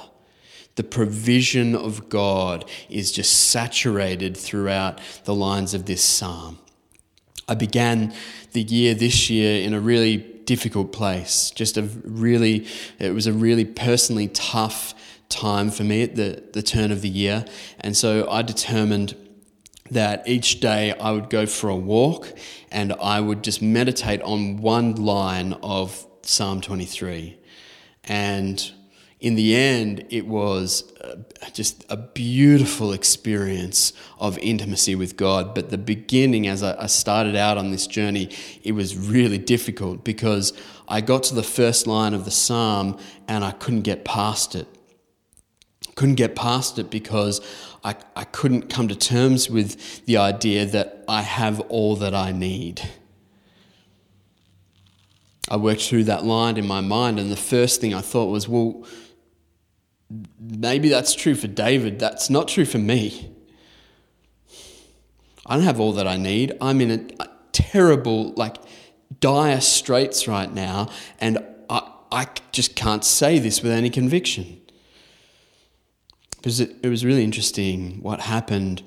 The 0.74 0.84
provision 0.84 1.74
of 1.74 2.10
God 2.10 2.68
is 2.90 3.12
just 3.12 3.48
saturated 3.48 4.36
throughout 4.36 5.00
the 5.24 5.34
lines 5.34 5.72
of 5.72 5.86
this 5.86 6.04
psalm. 6.04 6.58
I 7.48 7.54
began 7.54 8.12
the 8.52 8.60
year 8.60 8.92
this 8.92 9.30
year 9.30 9.64
in 9.64 9.72
a 9.72 9.80
really 9.80 10.18
difficult 10.18 10.92
place. 10.92 11.50
Just 11.50 11.78
a 11.78 11.84
really, 12.04 12.66
it 12.98 13.14
was 13.14 13.26
a 13.26 13.32
really 13.32 13.64
personally 13.64 14.28
tough 14.28 14.92
time 15.30 15.70
for 15.70 15.82
me 15.82 16.02
at 16.02 16.14
the, 16.14 16.42
the 16.52 16.62
turn 16.62 16.92
of 16.92 17.00
the 17.00 17.08
year. 17.08 17.46
And 17.80 17.96
so 17.96 18.30
I 18.30 18.42
determined 18.42 19.16
that 19.92 20.26
each 20.26 20.60
day 20.60 20.92
I 20.92 21.12
would 21.12 21.30
go 21.30 21.46
for 21.46 21.68
a 21.68 21.76
walk 21.76 22.32
and 22.70 22.92
I 22.94 23.20
would 23.20 23.44
just 23.44 23.62
meditate 23.62 24.22
on 24.22 24.56
one 24.58 24.94
line 24.94 25.54
of 25.62 26.06
Psalm 26.22 26.60
23. 26.60 27.38
And 28.04 28.72
in 29.20 29.36
the 29.36 29.54
end, 29.54 30.04
it 30.10 30.26
was 30.26 30.92
uh, 31.00 31.14
just 31.52 31.84
a 31.88 31.96
beautiful 31.96 32.92
experience 32.92 33.92
of 34.18 34.36
intimacy 34.38 34.96
with 34.96 35.16
God. 35.16 35.54
But 35.54 35.70
the 35.70 35.78
beginning, 35.78 36.48
as 36.48 36.62
I 36.64 36.86
started 36.86 37.36
out 37.36 37.56
on 37.56 37.70
this 37.70 37.86
journey, 37.86 38.30
it 38.64 38.72
was 38.72 38.96
really 38.96 39.38
difficult 39.38 40.02
because 40.02 40.52
I 40.88 41.02
got 41.02 41.22
to 41.24 41.36
the 41.36 41.42
first 41.44 41.86
line 41.86 42.14
of 42.14 42.24
the 42.24 42.32
psalm 42.32 42.98
and 43.28 43.44
I 43.44 43.52
couldn't 43.52 43.82
get 43.82 44.04
past 44.04 44.56
it. 44.56 44.66
Couldn't 45.94 46.16
get 46.16 46.34
past 46.34 46.80
it 46.80 46.90
because 46.90 47.40
I, 47.84 47.96
I 48.14 48.24
couldn't 48.24 48.70
come 48.70 48.88
to 48.88 48.94
terms 48.94 49.50
with 49.50 50.04
the 50.06 50.16
idea 50.16 50.66
that 50.66 51.04
I 51.08 51.22
have 51.22 51.60
all 51.62 51.96
that 51.96 52.14
I 52.14 52.32
need. 52.32 52.80
I 55.48 55.56
worked 55.56 55.82
through 55.82 56.04
that 56.04 56.24
line 56.24 56.56
in 56.56 56.66
my 56.66 56.80
mind, 56.80 57.18
and 57.18 57.30
the 57.30 57.36
first 57.36 57.80
thing 57.80 57.92
I 57.92 58.00
thought 58.00 58.30
was, 58.30 58.48
well, 58.48 58.86
maybe 60.38 60.88
that's 60.88 61.14
true 61.14 61.34
for 61.34 61.48
David. 61.48 61.98
That's 61.98 62.30
not 62.30 62.48
true 62.48 62.64
for 62.64 62.78
me. 62.78 63.30
I 65.44 65.56
don't 65.56 65.64
have 65.64 65.80
all 65.80 65.92
that 65.94 66.06
I 66.06 66.16
need. 66.16 66.56
I'm 66.60 66.80
in 66.80 67.14
a, 67.18 67.28
terrible, 67.52 68.32
like, 68.32 68.56
dire 69.20 69.60
straits 69.60 70.26
right 70.26 70.50
now, 70.50 70.88
and 71.20 71.38
I, 71.68 71.90
I 72.10 72.26
just 72.50 72.74
can't 72.76 73.04
say 73.04 73.38
this 73.38 73.62
with 73.62 73.72
any 73.72 73.90
conviction. 73.90 74.61
Because 76.42 76.58
it, 76.58 76.74
it 76.82 76.88
was 76.88 77.04
really 77.04 77.22
interesting 77.22 78.02
what 78.02 78.20
happened 78.20 78.82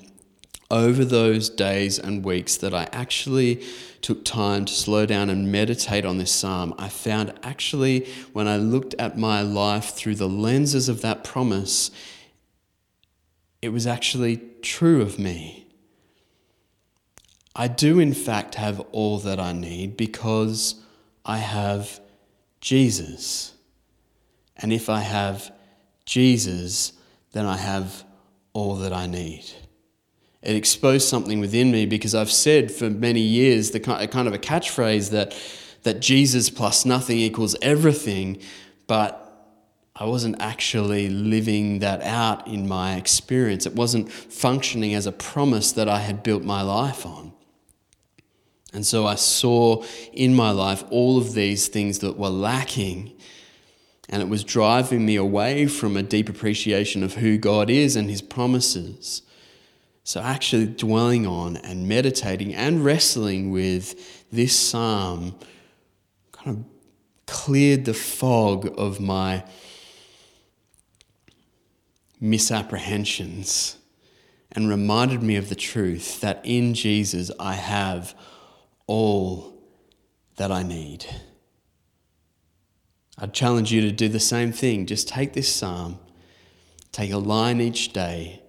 over 0.70 1.06
those 1.06 1.48
days 1.48 1.98
and 1.98 2.22
weeks 2.22 2.58
that 2.58 2.74
I 2.74 2.86
actually 2.92 3.64
took 4.02 4.26
time 4.26 4.66
to 4.66 4.74
slow 4.74 5.06
down 5.06 5.30
and 5.30 5.50
meditate 5.50 6.04
on 6.04 6.18
this 6.18 6.30
psalm, 6.30 6.74
I 6.76 6.90
found 6.90 7.32
actually 7.42 8.06
when 8.34 8.46
I 8.46 8.58
looked 8.58 8.94
at 8.98 9.16
my 9.16 9.40
life 9.40 9.94
through 9.94 10.16
the 10.16 10.28
lenses 10.28 10.90
of 10.90 11.00
that 11.00 11.24
promise, 11.24 11.90
it 13.62 13.70
was 13.70 13.86
actually 13.86 14.42
true 14.60 15.00
of 15.00 15.18
me. 15.18 15.66
I 17.54 17.68
do, 17.68 17.98
in 17.98 18.12
fact, 18.12 18.56
have 18.56 18.80
all 18.92 19.18
that 19.20 19.40
I 19.40 19.52
need 19.52 19.96
because 19.96 20.74
I 21.24 21.38
have 21.38 22.00
Jesus. 22.60 23.54
And 24.58 24.74
if 24.74 24.90
I 24.90 25.00
have 25.00 25.50
Jesus, 26.04 26.92
then 27.36 27.46
I 27.46 27.56
have 27.56 28.04
all 28.52 28.76
that 28.76 28.92
I 28.92 29.06
need 29.06 29.44
it 30.42 30.54
exposed 30.54 31.08
something 31.08 31.40
within 31.40 31.72
me 31.72 31.86
because 31.86 32.14
I've 32.14 32.30
said 32.30 32.70
for 32.70 32.88
many 32.88 33.20
years 33.20 33.72
the 33.72 33.80
kind 33.80 34.28
of 34.28 34.34
a 34.34 34.38
catchphrase 34.38 35.10
that 35.10 35.36
that 35.82 36.00
Jesus 36.00 36.50
plus 36.50 36.84
nothing 36.84 37.18
equals 37.18 37.54
everything, 37.62 38.38
but 38.88 39.22
I 39.94 40.04
wasn't 40.04 40.36
actually 40.40 41.08
living 41.08 41.78
that 41.78 42.02
out 42.02 42.46
in 42.48 42.66
my 42.66 42.96
experience. 42.96 43.66
It 43.66 43.74
wasn't 43.74 44.10
functioning 44.10 44.94
as 44.94 45.06
a 45.06 45.12
promise 45.12 45.70
that 45.72 45.88
I 45.88 46.00
had 46.00 46.24
built 46.24 46.42
my 46.42 46.60
life 46.62 47.06
on. 47.06 47.32
And 48.72 48.84
so 48.84 49.06
I 49.06 49.14
saw 49.14 49.84
in 50.12 50.34
my 50.34 50.50
life 50.50 50.82
all 50.90 51.18
of 51.18 51.34
these 51.34 51.68
things 51.68 52.00
that 52.00 52.18
were 52.18 52.30
lacking, 52.30 53.15
and 54.08 54.22
it 54.22 54.28
was 54.28 54.44
driving 54.44 55.04
me 55.04 55.16
away 55.16 55.66
from 55.66 55.96
a 55.96 56.02
deep 56.02 56.28
appreciation 56.28 57.02
of 57.02 57.14
who 57.14 57.38
God 57.38 57.70
is 57.70 57.96
and 57.96 58.08
His 58.08 58.22
promises. 58.22 59.22
So, 60.04 60.20
actually 60.20 60.66
dwelling 60.66 61.26
on 61.26 61.56
and 61.56 61.88
meditating 61.88 62.54
and 62.54 62.84
wrestling 62.84 63.50
with 63.50 64.30
this 64.30 64.56
psalm 64.56 65.34
kind 66.30 66.58
of 66.58 66.64
cleared 67.26 67.84
the 67.84 67.94
fog 67.94 68.72
of 68.78 69.00
my 69.00 69.44
misapprehensions 72.20 73.76
and 74.52 74.68
reminded 74.68 75.22
me 75.22 75.36
of 75.36 75.48
the 75.48 75.54
truth 75.54 76.20
that 76.20 76.40
in 76.44 76.74
Jesus 76.74 77.30
I 77.38 77.54
have 77.54 78.14
all 78.86 79.54
that 80.36 80.52
I 80.52 80.62
need. 80.62 81.06
I'd 83.18 83.32
challenge 83.32 83.72
you 83.72 83.80
to 83.82 83.92
do 83.92 84.08
the 84.08 84.20
same 84.20 84.52
thing. 84.52 84.86
Just 84.86 85.08
take 85.08 85.32
this 85.32 85.54
psalm, 85.54 85.98
take 86.92 87.12
a 87.12 87.18
line 87.18 87.60
each 87.60 87.92
day 87.92 88.42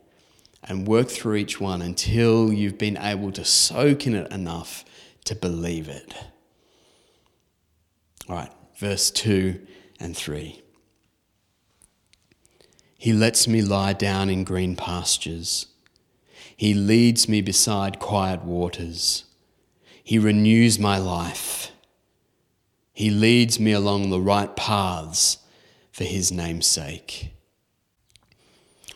and 0.64 0.88
work 0.88 1.08
through 1.08 1.36
each 1.36 1.60
one 1.62 1.82
until 1.82 2.52
you've 2.52 2.78
been 2.78 2.98
able 2.98 3.32
to 3.32 3.46
soak 3.46 4.06
in 4.06 4.14
it 4.14 4.32
enough 4.32 4.84
to 5.24 5.36
believe 5.36 5.88
it. 5.88 6.14
All 8.28 8.36
right, 8.36 8.52
verse 8.78 9.10
2 9.12 9.66
and 10.00 10.16
3. 10.16 10.62
He 12.98 13.14
lets 13.14 13.48
me 13.48 13.62
lie 13.62 13.94
down 13.94 14.30
in 14.30 14.44
green 14.44 14.76
pastures. 14.76 15.68
He 16.56 16.74
leads 16.74 17.30
me 17.30 17.42
beside 17.42 18.00
quiet 18.00 18.44
waters. 18.44 19.24
He 20.04 20.18
renews 20.18 20.80
my 20.80 20.98
life. 20.98 21.72
He 22.98 23.12
leads 23.12 23.60
me 23.60 23.74
along 23.74 24.10
the 24.10 24.20
right 24.20 24.56
paths 24.56 25.38
for 25.92 26.04
his 26.04 26.32
name's 26.32 26.66
sake. 26.66 27.32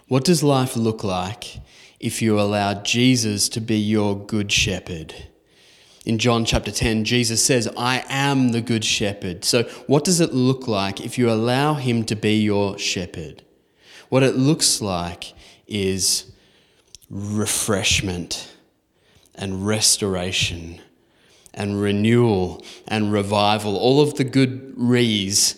What 0.07 0.23
does 0.23 0.41
life 0.41 0.75
look 0.75 1.03
like 1.03 1.59
if 1.99 2.19
you 2.19 2.39
allow 2.39 2.81
Jesus 2.81 3.47
to 3.49 3.61
be 3.61 3.77
your 3.77 4.17
good 4.17 4.51
shepherd? 4.51 5.13
In 6.03 6.17
John 6.17 6.45
chapter 6.45 6.71
10, 6.71 7.03
Jesus 7.03 7.45
says, 7.45 7.69
I 7.77 8.03
am 8.09 8.53
the 8.53 8.61
good 8.61 8.83
shepherd. 8.83 9.45
So, 9.45 9.65
what 9.85 10.03
does 10.03 10.19
it 10.19 10.33
look 10.33 10.67
like 10.67 10.99
if 10.99 11.19
you 11.19 11.29
allow 11.29 11.75
him 11.75 12.03
to 12.05 12.15
be 12.15 12.41
your 12.41 12.79
shepherd? 12.79 13.43
What 14.09 14.23
it 14.23 14.35
looks 14.35 14.81
like 14.81 15.33
is 15.67 16.31
refreshment 17.07 18.51
and 19.35 19.67
restoration 19.67 20.81
and 21.53 21.81
renewal 21.81 22.63
and 22.87 23.11
revival, 23.11 23.77
all 23.77 24.01
of 24.01 24.15
the 24.15 24.23
good 24.23 24.73
re's 24.75 25.55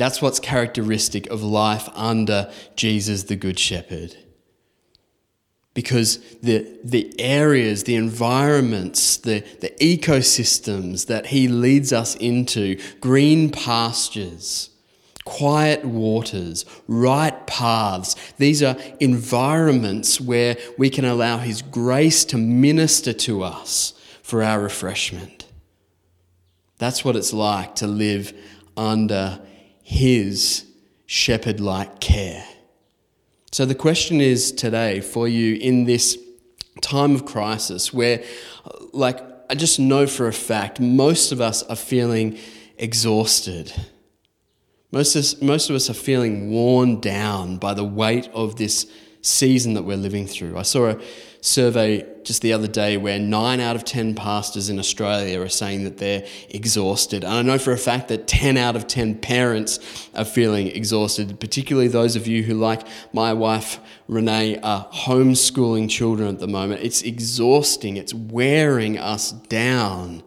that's 0.00 0.22
what's 0.22 0.40
characteristic 0.40 1.26
of 1.28 1.42
life 1.42 1.88
under 1.94 2.50
Jesus, 2.74 3.24
the 3.24 3.36
Good 3.36 3.58
Shepherd. 3.58 4.16
Because 5.74 6.18
the, 6.42 6.66
the 6.82 7.14
areas, 7.20 7.84
the 7.84 7.96
environments, 7.96 9.18
the, 9.18 9.40
the 9.60 9.70
ecosystems 9.80 11.06
that 11.06 11.26
he 11.26 11.48
leads 11.48 11.92
us 11.92 12.16
into, 12.16 12.80
green 13.00 13.50
pastures, 13.50 14.70
quiet 15.24 15.84
waters, 15.84 16.64
right 16.88 17.46
paths, 17.46 18.16
these 18.38 18.62
are 18.62 18.76
environments 19.00 20.20
where 20.20 20.56
we 20.78 20.88
can 20.88 21.04
allow 21.04 21.36
his 21.38 21.62
grace 21.62 22.24
to 22.24 22.38
minister 22.38 23.12
to 23.12 23.42
us 23.42 23.92
for 24.30 24.44
our 24.44 24.60
refreshment. 24.60 25.44
That's 26.78 27.04
what 27.04 27.16
it's 27.16 27.32
like 27.32 27.74
to 27.76 27.88
live 27.88 28.32
under 28.76 29.40
his 29.82 30.66
shepherd 31.04 31.58
like 31.58 31.98
care. 31.98 32.44
So, 33.50 33.66
the 33.66 33.74
question 33.74 34.20
is 34.20 34.52
today 34.52 35.00
for 35.00 35.26
you 35.26 35.56
in 35.56 35.84
this 35.84 36.16
time 36.80 37.16
of 37.16 37.26
crisis 37.26 37.92
where, 37.92 38.22
like, 38.92 39.20
I 39.50 39.56
just 39.56 39.80
know 39.80 40.06
for 40.06 40.28
a 40.28 40.32
fact 40.32 40.78
most 40.78 41.32
of 41.32 41.40
us 41.40 41.64
are 41.64 41.74
feeling 41.74 42.38
exhausted. 42.78 43.74
Most 44.92 45.16
of, 45.16 45.20
us, 45.20 45.42
most 45.42 45.70
of 45.70 45.76
us 45.76 45.90
are 45.90 45.94
feeling 45.94 46.52
worn 46.52 47.00
down 47.00 47.56
by 47.56 47.74
the 47.74 47.84
weight 47.84 48.30
of 48.32 48.54
this 48.54 48.86
season 49.22 49.74
that 49.74 49.82
we're 49.82 49.96
living 49.96 50.28
through. 50.28 50.56
I 50.56 50.62
saw 50.62 50.90
a 50.90 51.00
survey 51.40 52.06
just 52.22 52.42
the 52.42 52.52
other 52.52 52.66
day 52.66 52.96
where 52.96 53.18
nine 53.18 53.60
out 53.60 53.76
of 53.76 53.84
10 53.84 54.14
pastors 54.14 54.68
in 54.68 54.78
Australia 54.78 55.40
are 55.40 55.48
saying 55.48 55.84
that 55.84 55.98
they're 55.98 56.26
exhausted. 56.50 57.24
And 57.24 57.32
I 57.32 57.42
know 57.42 57.58
for 57.58 57.72
a 57.72 57.78
fact 57.78 58.08
that 58.08 58.26
10 58.26 58.56
out 58.56 58.76
of 58.76 58.86
10 58.86 59.16
parents 59.20 60.08
are 60.14 60.24
feeling 60.24 60.68
exhausted, 60.68 61.40
particularly 61.40 61.88
those 61.88 62.16
of 62.16 62.26
you 62.26 62.42
who, 62.42 62.54
like 62.54 62.86
my 63.12 63.32
wife 63.32 63.80
Renee, 64.06 64.58
are 64.60 64.86
homeschooling 64.92 65.88
children 65.88 66.28
at 66.28 66.40
the 66.40 66.48
moment. 66.48 66.82
It's 66.82 67.02
exhausting, 67.02 67.96
it's 67.96 68.12
wearing 68.12 68.98
us 68.98 69.32
down. 69.32 70.22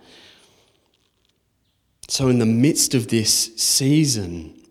So, 2.10 2.28
in 2.28 2.40
the 2.40 2.46
midst 2.46 2.94
of 2.94 3.08
this 3.08 3.56
season, 3.56 4.63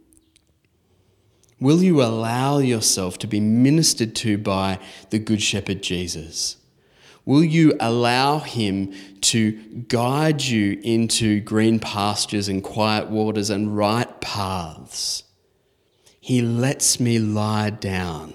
Will 1.62 1.80
you 1.80 2.02
allow 2.02 2.58
yourself 2.58 3.18
to 3.18 3.28
be 3.28 3.38
ministered 3.38 4.16
to 4.16 4.36
by 4.36 4.80
the 5.10 5.20
Good 5.20 5.40
Shepherd 5.40 5.80
Jesus? 5.80 6.56
Will 7.24 7.44
you 7.44 7.74
allow 7.78 8.40
him 8.40 8.92
to 9.20 9.52
guide 9.86 10.42
you 10.42 10.80
into 10.82 11.38
green 11.38 11.78
pastures 11.78 12.48
and 12.48 12.64
quiet 12.64 13.10
waters 13.10 13.48
and 13.48 13.76
right 13.76 14.20
paths? 14.20 15.22
He 16.20 16.42
lets 16.42 16.98
me 16.98 17.20
lie 17.20 17.70
down 17.70 18.34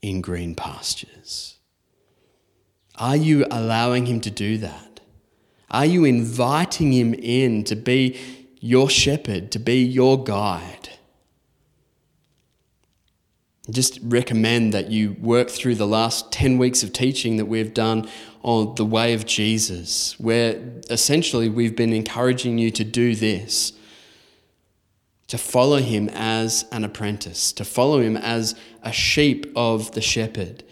in 0.00 0.22
green 0.22 0.54
pastures. 0.54 1.58
Are 2.94 3.16
you 3.16 3.44
allowing 3.50 4.06
him 4.06 4.22
to 4.22 4.30
do 4.30 4.56
that? 4.56 5.00
Are 5.70 5.84
you 5.84 6.06
inviting 6.06 6.94
him 6.94 7.12
in 7.12 7.64
to 7.64 7.76
be 7.76 8.18
your 8.60 8.88
shepherd, 8.88 9.52
to 9.52 9.58
be 9.58 9.82
your 9.82 10.24
guide? 10.24 10.88
Just 13.70 14.00
recommend 14.02 14.72
that 14.72 14.90
you 14.90 15.16
work 15.20 15.48
through 15.48 15.76
the 15.76 15.86
last 15.86 16.32
10 16.32 16.58
weeks 16.58 16.82
of 16.82 16.92
teaching 16.92 17.36
that 17.36 17.46
we've 17.46 17.72
done 17.72 18.08
on 18.42 18.74
the 18.74 18.84
way 18.84 19.14
of 19.14 19.24
Jesus, 19.24 20.18
where 20.18 20.60
essentially 20.90 21.48
we've 21.48 21.76
been 21.76 21.92
encouraging 21.92 22.58
you 22.58 22.70
to 22.72 22.82
do 22.82 23.14
this 23.14 23.72
to 25.28 25.38
follow 25.38 25.78
him 25.78 26.10
as 26.12 26.66
an 26.72 26.84
apprentice, 26.84 27.52
to 27.52 27.64
follow 27.64 28.00
him 28.00 28.18
as 28.18 28.54
a 28.82 28.92
sheep 28.92 29.50
of 29.56 29.92
the 29.92 30.00
shepherd. 30.02 30.62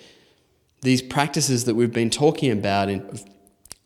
These 0.82 1.00
practices 1.00 1.64
that 1.64 1.76
we've 1.76 1.92
been 1.92 2.10
talking 2.10 2.50
about 2.50 2.90
in 2.90 3.20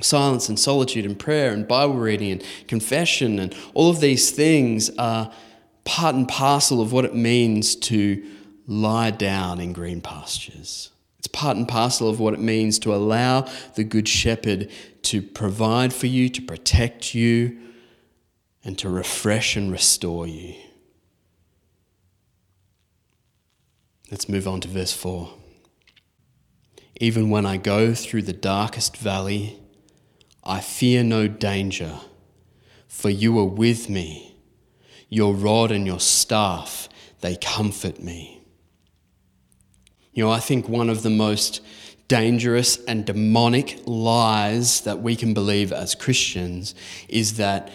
silence 0.01 0.49
and 0.49 0.59
solitude 0.59 1.07
and 1.07 1.17
prayer 1.17 1.53
and 1.53 1.69
Bible 1.69 1.95
reading 1.95 2.33
and 2.33 2.45
confession 2.67 3.39
and 3.39 3.55
all 3.75 3.89
of 3.89 4.01
these 4.01 4.33
things 4.33 4.91
are 4.99 5.33
part 5.85 6.17
and 6.17 6.27
parcel 6.27 6.81
of 6.81 6.93
what 6.93 7.05
it 7.05 7.15
means 7.15 7.77
to 7.77 8.29
lie 8.67 9.11
down 9.11 9.61
in 9.61 9.73
green 9.73 10.01
pastures. 10.01 10.91
It's 11.19 11.29
part 11.29 11.57
and 11.57 11.67
parcel 11.67 12.09
of 12.09 12.21
what 12.21 12.35
it 12.35 12.41
means 12.41 12.79
to 12.81 12.95
allow 12.95 13.49
the 13.77 13.85
Good 13.85 14.09
Shepherd 14.09 14.71
to 15.03 15.23
provide 15.23 15.93
for 15.93 16.07
you, 16.07 16.29
to 16.29 16.43
protect 16.43 17.15
you, 17.15 17.59
and 18.63 18.79
to 18.79 18.89
refresh 18.89 19.57
and 19.57 19.71
restore 19.71 20.27
you. 20.27 20.55
Let's 24.11 24.29
move 24.29 24.47
on 24.47 24.61
to 24.61 24.69
verse 24.69 24.93
4. 24.93 25.33
Even 27.01 27.31
when 27.31 27.45
I 27.45 27.57
go 27.57 27.95
through 27.95 28.23
the 28.23 28.33
darkest 28.33 28.97
valley, 28.97 29.59
I 30.45 30.61
fear 30.61 31.03
no 31.03 31.27
danger, 31.27 32.01
for 32.87 33.11
you 33.11 33.39
are 33.39 33.45
with 33.45 33.89
me. 33.89 34.37
Your 35.09 35.35
rod 35.35 35.71
and 35.73 35.87
your 35.87 36.01
staff, 36.01 36.89
they 37.21 37.37
comfort 37.37 38.01
me. 38.01 38.34
You 40.15 40.25
know, 40.25 40.31
I 40.31 40.41
think 40.41 40.69
one 40.69 40.89
of 40.89 41.03
the 41.03 41.11
most 41.11 41.61
dangerous 42.07 42.83
and 42.85 43.05
demonic 43.05 43.81
lies 43.87 44.83
that 44.83 45.01
we 45.01 45.17
can 45.17 45.35
believe 45.35 45.73
as 45.73 45.95
Christians 45.95 46.75
is 47.09 47.37
that 47.37 47.71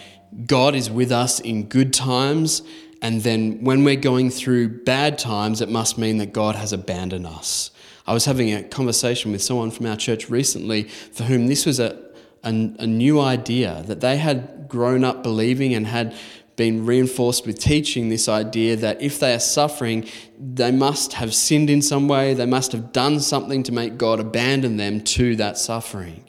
God 0.45 0.73
is 0.75 0.89
with 0.89 1.11
us 1.11 1.39
in 1.39 1.65
good 1.65 1.91
times, 1.91 2.61
and 3.01 3.21
then 3.23 3.63
when 3.63 3.83
we're 3.83 3.95
going 3.95 4.29
through 4.29 4.83
bad 4.83 5.17
times, 5.17 5.59
it 5.61 5.69
must 5.69 5.97
mean 5.97 6.17
that 6.19 6.31
God 6.33 6.55
has 6.55 6.71
abandoned 6.71 7.25
us. 7.25 7.71
I 8.05 8.13
was 8.13 8.25
having 8.25 8.53
a 8.53 8.63
conversation 8.63 9.31
with 9.31 9.41
someone 9.41 9.71
from 9.71 9.85
our 9.85 9.97
church 9.97 10.29
recently 10.29 10.83
for 10.83 11.23
whom 11.23 11.47
this 11.47 11.65
was 11.65 11.79
a, 11.79 11.97
a, 12.43 12.49
a 12.49 12.87
new 12.87 13.19
idea 13.19 13.83
that 13.87 14.01
they 14.01 14.17
had 14.17 14.67
grown 14.67 15.03
up 15.03 15.23
believing 15.23 15.73
and 15.73 15.87
had 15.87 16.15
been 16.59 16.85
reinforced 16.85 17.47
with 17.47 17.57
teaching 17.57 18.09
this 18.09 18.27
idea 18.27 18.75
that 18.75 19.01
if 19.01 19.17
they 19.17 19.33
are 19.33 19.39
suffering, 19.39 20.05
they 20.37 20.71
must 20.71 21.13
have 21.13 21.33
sinned 21.33 21.69
in 21.69 21.81
some 21.81 22.05
way, 22.05 22.33
they 22.33 22.45
must 22.45 22.73
have 22.73 22.91
done 22.91 23.17
something 23.21 23.63
to 23.63 23.71
make 23.71 23.97
God 23.97 24.19
abandon 24.19 24.75
them 24.75 24.99
to 25.15 25.37
that 25.37 25.57
suffering. 25.57 26.25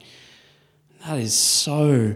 That 1.05 1.17
is 1.17 1.33
so 1.33 2.15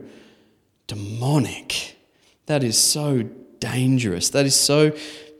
demonic. 0.87 1.97
That 2.45 2.63
is 2.63 2.77
so 2.77 3.23
dangerous. 3.59 4.29
That 4.29 4.45
is 4.45 4.55
so 4.55 4.95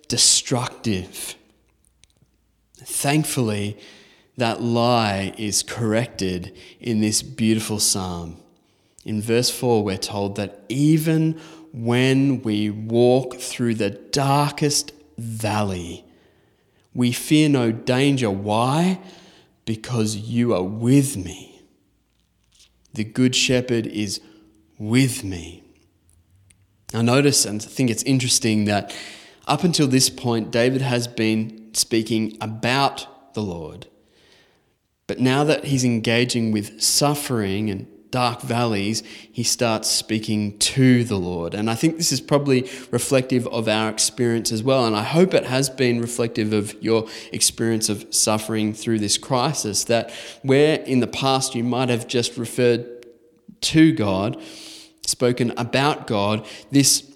destructive. 0.10 1.36
Thankfully, 2.76 3.78
that 4.36 4.62
lie 4.62 5.34
is 5.38 5.64
corrected 5.64 6.54
in 6.82 7.00
this 7.00 7.22
beautiful 7.22 7.80
psalm. 7.80 8.36
In 9.06 9.22
verse 9.22 9.50
4, 9.50 9.82
we're 9.82 9.96
told 9.96 10.36
that 10.36 10.66
even 10.68 11.40
when 11.76 12.42
we 12.42 12.70
walk 12.70 13.36
through 13.36 13.76
the 13.76 13.90
darkest 13.90 14.94
valley, 15.18 16.06
we 16.94 17.12
fear 17.12 17.50
no 17.50 17.74
danger. 17.74 18.32
Why? 18.32 19.00
Because 19.66 20.16
you 20.16 20.54
are 20.54 20.64
with 20.64 21.18
me. 21.18 21.62
The 22.94 23.04
Good 23.04 23.36
Shepherd 23.36 23.88
is 23.88 24.22
with 24.80 25.26
me. 25.26 25.64
Now, 26.94 27.02
notice 27.02 27.44
and 27.44 27.62
I 27.62 27.66
think 27.66 27.90
it's 27.90 28.04
interesting 28.04 28.66
that 28.66 28.96
up 29.46 29.66
until 29.66 29.88
this 29.88 30.10
point, 30.10 30.52
David 30.52 30.82
has 30.82 31.10
been 31.10 31.72
speaking 31.74 32.38
about 32.40 33.34
the 33.34 33.42
Lord. 33.42 33.88
But 35.08 35.20
now 35.20 35.44
that 35.44 35.66
he's 35.66 35.84
engaging 35.84 36.54
with 36.54 36.82
suffering 36.82 37.70
and 37.70 37.88
dark 38.16 38.42
valleys, 38.42 39.04
he 39.30 39.44
starts 39.44 39.90
speaking 39.90 40.58
to 40.58 41.04
the 41.04 41.18
Lord. 41.18 41.54
And 41.54 41.70
I 41.70 41.76
think 41.76 41.98
this 41.98 42.14
is 42.14 42.22
probably 42.22 42.62
reflective 42.90 43.46
of 43.48 43.68
our 43.68 43.90
experience 43.90 44.54
as 44.54 44.64
well. 44.64 44.86
And 44.86 44.96
I 44.96 45.04
hope 45.04 45.34
it 45.34 45.44
has 45.44 45.70
been 45.70 46.00
reflective 46.00 46.54
of 46.54 46.82
your 46.82 47.10
experience 47.34 47.90
of 47.90 48.06
suffering 48.16 48.74
through 48.74 49.00
this 49.00 49.18
crisis. 49.18 49.84
That 49.84 50.14
where 50.44 50.80
in 50.80 51.02
the 51.02 51.08
past 51.08 51.56
you 51.56 51.64
might 51.66 51.90
have 51.90 52.08
just 52.08 52.38
referred 52.38 53.06
to 53.74 53.92
God, 53.92 54.42
spoken 55.06 55.52
about 55.58 56.08
God, 56.08 56.48
this 56.72 57.12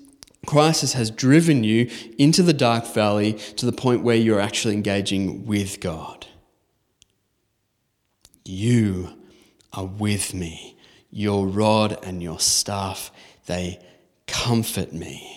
crisis 0.46 0.92
has 0.92 1.10
driven 1.10 1.64
you 1.64 1.90
into 2.18 2.44
the 2.44 2.52
dark 2.52 2.86
valley 2.94 3.36
to 3.56 3.66
the 3.66 3.72
point 3.72 4.04
where 4.04 4.18
you're 4.18 4.42
actually 4.42 4.74
engaging 4.74 5.46
with 5.46 5.80
God. 5.80 6.28
You 8.44 9.14
are 9.72 9.86
with 9.86 10.34
me. 10.34 10.76
Your 11.12 11.48
rod 11.48 11.98
and 12.04 12.22
your 12.22 12.39
staff, 12.39 13.12
they 13.45 13.80
comfort 14.28 14.93
me. 14.93 15.36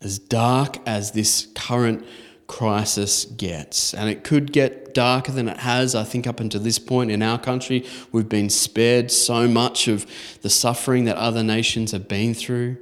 As 0.00 0.18
dark 0.18 0.78
as 0.86 1.12
this 1.12 1.48
current 1.54 2.04
crisis 2.46 3.24
gets, 3.24 3.94
and 3.94 4.08
it 4.08 4.24
could 4.24 4.52
get 4.52 4.94
darker 4.94 5.32
than 5.32 5.48
it 5.48 5.58
has, 5.58 5.94
I 5.94 6.04
think, 6.04 6.26
up 6.26 6.40
until 6.40 6.60
this 6.60 6.78
point 6.78 7.10
in 7.10 7.22
our 7.22 7.38
country, 7.38 7.84
we've 8.12 8.28
been 8.28 8.50
spared 8.50 9.10
so 9.10 9.48
much 9.48 9.88
of 9.88 10.06
the 10.42 10.50
suffering 10.50 11.04
that 11.04 11.16
other 11.16 11.42
nations 11.42 11.92
have 11.92 12.08
been 12.08 12.34
through. 12.34 12.76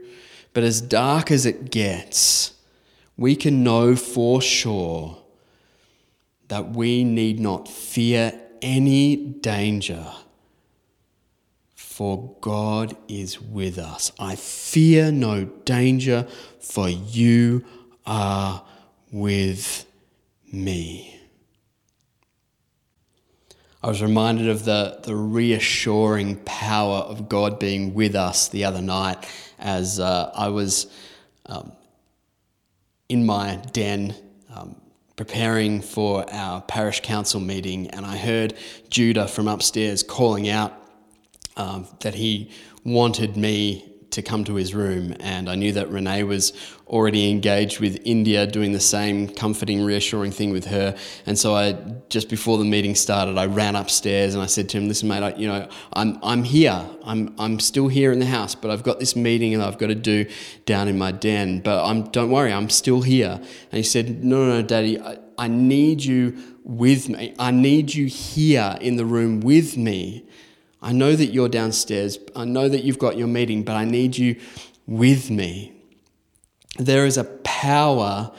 But 0.52 0.64
as 0.64 0.80
dark 0.80 1.30
as 1.30 1.46
it 1.46 1.70
gets, 1.70 2.54
we 3.16 3.36
can 3.36 3.64
know 3.64 3.96
for 3.96 4.40
sure 4.40 5.23
that 6.48 6.70
we 6.70 7.04
need 7.04 7.40
not 7.40 7.68
fear 7.68 8.32
any 8.62 9.16
danger, 9.16 10.06
for 11.74 12.36
God 12.40 12.96
is 13.08 13.40
with 13.40 13.78
us. 13.78 14.12
I 14.18 14.36
fear 14.36 15.12
no 15.12 15.44
danger, 15.44 16.26
for 16.60 16.88
you 16.88 17.64
are 18.06 18.64
with 19.12 19.86
me. 20.52 21.20
I 23.82 23.88
was 23.88 24.00
reminded 24.00 24.48
of 24.48 24.64
the, 24.64 24.98
the 25.02 25.14
reassuring 25.14 26.36
power 26.44 27.00
of 27.00 27.28
God 27.28 27.58
being 27.58 27.92
with 27.92 28.14
us 28.14 28.48
the 28.48 28.64
other 28.64 28.80
night 28.80 29.28
as 29.58 30.00
uh, 30.00 30.30
I 30.34 30.48
was 30.48 30.86
um, 31.44 31.72
in 33.10 33.26
my 33.26 33.56
den 33.72 34.14
preparing 35.16 35.80
for 35.80 36.24
our 36.32 36.60
parish 36.62 37.00
council 37.00 37.40
meeting, 37.40 37.88
and 37.90 38.04
I 38.04 38.16
heard 38.16 38.54
Judah 38.90 39.28
from 39.28 39.48
upstairs 39.48 40.02
calling 40.02 40.48
out 40.48 40.72
um, 41.56 41.86
that 42.00 42.14
he 42.14 42.50
wanted 42.84 43.36
me 43.36 43.93
to 44.14 44.22
come 44.22 44.44
to 44.44 44.54
his 44.54 44.74
room. 44.74 45.14
And 45.20 45.48
I 45.48 45.54
knew 45.54 45.72
that 45.72 45.90
Renee 45.90 46.24
was 46.24 46.52
already 46.86 47.30
engaged 47.30 47.80
with 47.80 47.98
India, 48.04 48.46
doing 48.46 48.72
the 48.72 48.80
same 48.80 49.28
comforting, 49.28 49.82
reassuring 49.82 50.30
thing 50.30 50.52
with 50.52 50.66
her. 50.66 50.96
And 51.26 51.38
so 51.38 51.54
I, 51.54 51.72
just 52.08 52.28
before 52.28 52.58
the 52.58 52.64
meeting 52.64 52.94
started, 52.94 53.38
I 53.38 53.46
ran 53.46 53.74
upstairs 53.76 54.34
and 54.34 54.42
I 54.42 54.46
said 54.46 54.68
to 54.70 54.78
him, 54.78 54.88
"Listen, 54.88 55.08
mate, 55.08 55.22
I, 55.22 55.34
you 55.34 55.48
know, 55.48 55.68
I'm 55.92 56.18
I'm 56.22 56.44
here. 56.44 56.84
I'm 57.04 57.34
I'm 57.38 57.58
still 57.60 57.88
here 57.88 58.12
in 58.12 58.18
the 58.18 58.26
house, 58.26 58.54
but 58.54 58.70
I've 58.70 58.82
got 58.82 58.98
this 58.98 59.16
meeting 59.16 59.54
and 59.54 59.62
I've 59.62 59.78
got 59.78 59.88
to 59.88 59.94
do 59.94 60.26
down 60.66 60.88
in 60.88 60.96
my 60.98 61.12
den. 61.12 61.60
But 61.60 61.84
I'm 61.84 62.04
don't 62.10 62.30
worry, 62.30 62.52
I'm 62.52 62.70
still 62.70 63.02
here." 63.02 63.40
And 63.40 63.76
he 63.76 63.82
said, 63.82 64.24
"No, 64.24 64.46
no, 64.46 64.60
no 64.60 64.62
Daddy, 64.62 65.00
I, 65.00 65.18
I 65.38 65.48
need 65.48 66.04
you." 66.04 66.36
With 66.66 67.10
me. 67.10 67.34
I 67.38 67.50
need 67.50 67.92
you 67.92 68.06
here 68.06 68.78
in 68.80 68.96
the 68.96 69.04
room 69.04 69.40
with 69.40 69.76
me. 69.76 70.24
I 70.84 70.92
know 70.92 71.16
that 71.16 71.32
you're 71.32 71.48
downstairs. 71.48 72.18
I 72.36 72.44
know 72.44 72.68
that 72.68 72.84
you've 72.84 72.98
got 72.98 73.16
your 73.16 73.26
meeting, 73.26 73.64
but 73.64 73.74
I 73.74 73.86
need 73.86 74.18
you 74.18 74.38
with 74.86 75.30
me. 75.30 75.72
There 76.78 77.06
is 77.06 77.16
a 77.16 77.24
power 77.24 78.30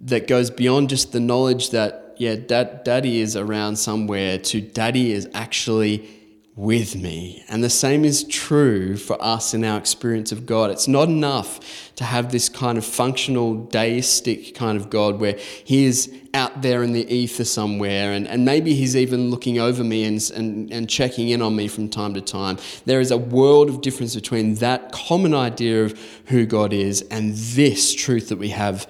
that 0.00 0.26
goes 0.26 0.50
beyond 0.50 0.88
just 0.90 1.12
the 1.12 1.20
knowledge 1.20 1.70
that, 1.70 2.16
yeah, 2.18 2.34
dad, 2.34 2.82
daddy 2.82 3.20
is 3.20 3.36
around 3.36 3.76
somewhere 3.76 4.36
to 4.38 4.60
daddy 4.60 5.12
is 5.12 5.28
actually 5.32 6.10
with 6.56 6.96
me. 6.96 7.44
And 7.48 7.62
the 7.62 7.70
same 7.70 8.04
is 8.04 8.24
true 8.24 8.96
for 8.96 9.16
us 9.22 9.54
in 9.54 9.64
our 9.64 9.78
experience 9.78 10.32
of 10.32 10.46
God. 10.46 10.70
It's 10.70 10.88
not 10.88 11.08
enough 11.08 11.92
to 11.94 12.04
have 12.04 12.32
this 12.32 12.48
kind 12.48 12.76
of 12.76 12.84
functional, 12.84 13.54
deistic 13.54 14.54
kind 14.54 14.76
of 14.76 14.90
God 14.90 15.20
where 15.20 15.38
He 15.64 15.84
is 15.84 16.12
out 16.34 16.62
there 16.62 16.82
in 16.82 16.92
the 16.92 17.10
ether 17.12 17.44
somewhere 17.44 18.12
and, 18.12 18.26
and 18.26 18.44
maybe 18.44 18.74
He's 18.74 18.96
even 18.96 19.30
looking 19.30 19.58
over 19.58 19.84
me 19.84 20.04
and, 20.04 20.30
and, 20.34 20.72
and 20.72 20.90
checking 20.90 21.28
in 21.28 21.40
on 21.40 21.54
me 21.54 21.68
from 21.68 21.88
time 21.88 22.14
to 22.14 22.20
time. 22.20 22.58
There 22.84 23.00
is 23.00 23.10
a 23.10 23.18
world 23.18 23.68
of 23.68 23.80
difference 23.80 24.14
between 24.14 24.56
that 24.56 24.92
common 24.92 25.34
idea 25.34 25.84
of 25.84 25.98
who 26.26 26.46
God 26.46 26.72
is 26.72 27.02
and 27.10 27.34
this 27.34 27.94
truth 27.94 28.28
that 28.28 28.38
we 28.38 28.50
have 28.50 28.88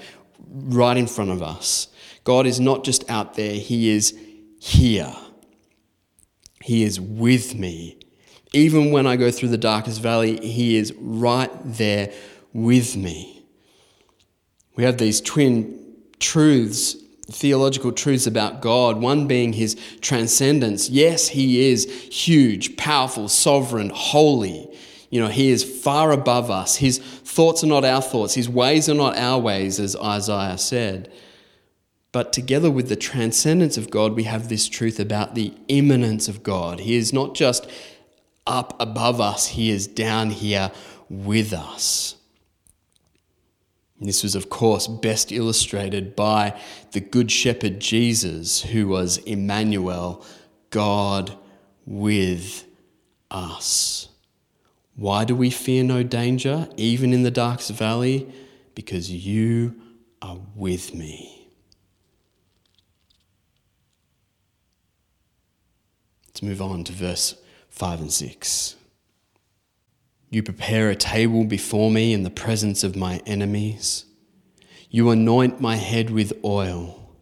right 0.49 0.97
in 0.97 1.07
front 1.07 1.31
of 1.31 1.43
us. 1.43 1.89
God 2.25 2.47
is 2.47 2.59
not 2.59 2.85
just 2.85 3.09
out 3.11 3.35
there, 3.35 3.55
He 3.55 3.91
is 3.91 4.19
here. 4.61 5.15
He 6.63 6.85
is 6.85 7.01
with 7.01 7.55
me. 7.55 7.99
Even 8.53 8.91
when 8.91 9.07
I 9.07 9.17
go 9.17 9.31
through 9.31 9.49
the 9.49 9.59
darkest 9.59 10.01
valley, 10.01 10.39
He 10.47 10.77
is 10.77 10.93
right 10.99 11.51
there 11.65 12.13
with 12.53 12.97
me. 12.97 13.45
We 14.77 14.85
have 14.85 14.99
these 14.99 15.21
twin 15.21 15.79
truths, 16.19 16.97
theological 17.31 17.93
truths 17.93 18.27
about 18.27 18.61
God, 18.61 18.99
one 18.99 19.27
being 19.27 19.53
His 19.53 19.77
transcendence. 20.01 20.91
Yes, 20.91 21.29
He 21.29 21.71
is 21.71 21.85
huge, 22.11 22.77
powerful, 22.77 23.29
sovereign, 23.29 23.91
holy. 23.95 24.69
You 25.11 25.21
know, 25.21 25.29
He 25.29 25.51
is 25.51 25.65
far 25.65 26.13
above 26.13 26.51
us. 26.51 26.77
His 26.77 26.99
thoughts 26.99 27.65
are 27.65 27.69
not 27.69 27.85
our 27.85 28.03
thoughts, 28.03 28.35
His 28.35 28.49
ways 28.49 28.89
are 28.89 28.95
not 28.95 29.17
our 29.17 29.39
ways, 29.39 29.81
as 29.81 29.97
Isaiah 29.97 30.59
said. 30.59 31.13
But 32.13 32.33
together 32.33 32.71
with 32.71 32.89
the 32.89 32.97
transcendence 32.97 33.77
of 33.77 33.91
God, 33.91 34.15
we 34.15 34.25
have 34.25 34.49
this 34.49 34.69
truth 34.69 34.99
about 34.99 35.35
the 35.35 35.55
immanence 35.69 36.29
of 36.29 36.43
God. 36.43 36.81
He 36.81 36.97
is 36.97 37.13
not 37.13 37.35
just 37.35 37.71
up 38.47 38.75
above 38.81 39.21
us, 39.21 39.49
He 39.49 39.71
is 39.71 39.87
down 39.87 40.31
here 40.31 40.73
with 41.09 41.53
us. 41.53 42.17
This 44.01 44.23
was, 44.23 44.35
of 44.35 44.49
course, 44.49 44.87
best 44.87 45.31
illustrated 45.31 46.17
by 46.17 46.59
the 46.93 47.01
Good 47.01 47.31
Shepherd 47.31 47.81
Jesus, 47.81 48.63
who 48.63 48.89
was 48.89 49.19
Emmanuel, 49.19 50.25
God 50.71 51.37
with 51.85 52.65
us. 53.31 54.09
Why 54.97 55.25
do 55.25 55.37
we 55.37 55.51
fear 55.51 55.85
no 55.85 56.03
danger, 56.03 56.69
even 56.77 57.13
in 57.13 57.23
the 57.23 57.31
darkest 57.31 57.73
valley? 57.73 58.33
Because 58.75 59.11
you 59.11 59.81
are 60.23 60.39
with 60.55 60.95
me. 60.95 61.40
Let's 66.41 66.59
move 66.59 66.73
on 66.73 66.85
to 66.85 66.93
verse 66.95 67.35
5 67.69 68.01
and 68.01 68.11
6. 68.11 68.77
You 70.31 70.43
prepare 70.43 70.89
a 70.89 70.97
table 70.97 71.45
before 71.45 71.91
me 71.91 72.15
in 72.15 72.23
the 72.23 72.31
presence 72.31 72.83
of 72.83 72.97
my 72.97 73.21
enemies. 73.27 74.07
You 74.89 75.11
anoint 75.11 75.61
my 75.61 75.77
head 75.77 76.09
with 76.09 76.33
oil. 76.43 77.15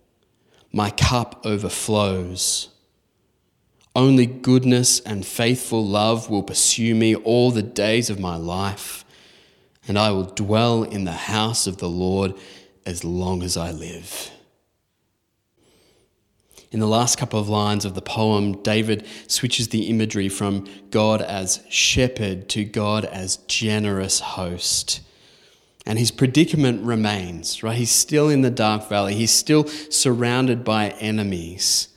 My 0.73 0.91
cup 0.91 1.45
overflows. 1.45 2.69
Only 3.97 4.25
goodness 4.25 5.01
and 5.01 5.27
faithful 5.27 5.85
love 5.85 6.31
will 6.31 6.45
pursue 6.45 6.95
me 6.95 7.17
all 7.17 7.51
the 7.51 7.61
days 7.61 8.11
of 8.11 8.21
my 8.21 8.37
life, 8.37 9.05
and 9.89 9.99
I 9.99 10.13
will 10.13 10.27
dwell 10.27 10.85
in 10.85 11.03
the 11.03 11.11
house 11.11 11.67
of 11.67 11.79
the 11.79 11.89
Lord 11.89 12.35
as 12.87 13.03
long 13.03 13.43
as 13.43 13.57
I 13.57 13.73
live. 13.73 14.31
In 16.71 16.81
the 16.81 16.87
last 16.87 17.17
couple 17.17 17.41
of 17.41 17.49
lines 17.49 17.87
of 17.87 17.95
the 17.95 18.03
poem, 18.03 18.61
David 18.63 19.07
switches 19.27 19.69
the 19.69 19.89
imagery 19.89 20.29
from 20.29 20.67
God 20.91 21.23
as 21.23 21.63
shepherd 21.71 22.49
to 22.51 22.65
God 22.65 23.07
as 23.07 23.39
generous 23.47 24.21
host. 24.21 25.01
And 25.87 25.99
his 25.99 26.11
predicament 26.11 26.85
remains, 26.85 27.63
right? 27.63 27.79
He's 27.79 27.91
still 27.91 28.29
in 28.29 28.43
the 28.43 28.51
dark 28.51 28.87
valley, 28.89 29.15
he's 29.15 29.31
still 29.31 29.67
surrounded 29.67 30.63
by 30.63 30.91
enemies. 31.01 31.89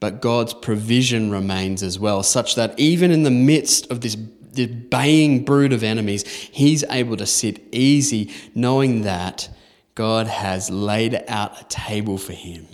But 0.00 0.20
God's 0.20 0.52
provision 0.52 1.30
remains 1.30 1.82
as 1.82 1.98
well, 1.98 2.24
such 2.24 2.56
that 2.56 2.78
even 2.78 3.12
in 3.12 3.22
the 3.22 3.30
midst 3.30 3.88
of 3.90 4.00
this 4.00 4.16
baying 4.16 5.44
brood 5.44 5.72
of 5.72 5.84
enemies, 5.84 6.24
he's 6.24 6.82
able 6.90 7.16
to 7.18 7.26
sit 7.26 7.62
easy 7.70 8.32
knowing 8.52 9.02
that 9.02 9.48
God 9.94 10.26
has 10.26 10.70
laid 10.70 11.22
out 11.28 11.60
a 11.60 11.64
table 11.64 12.18
for 12.18 12.32
him 12.32 12.66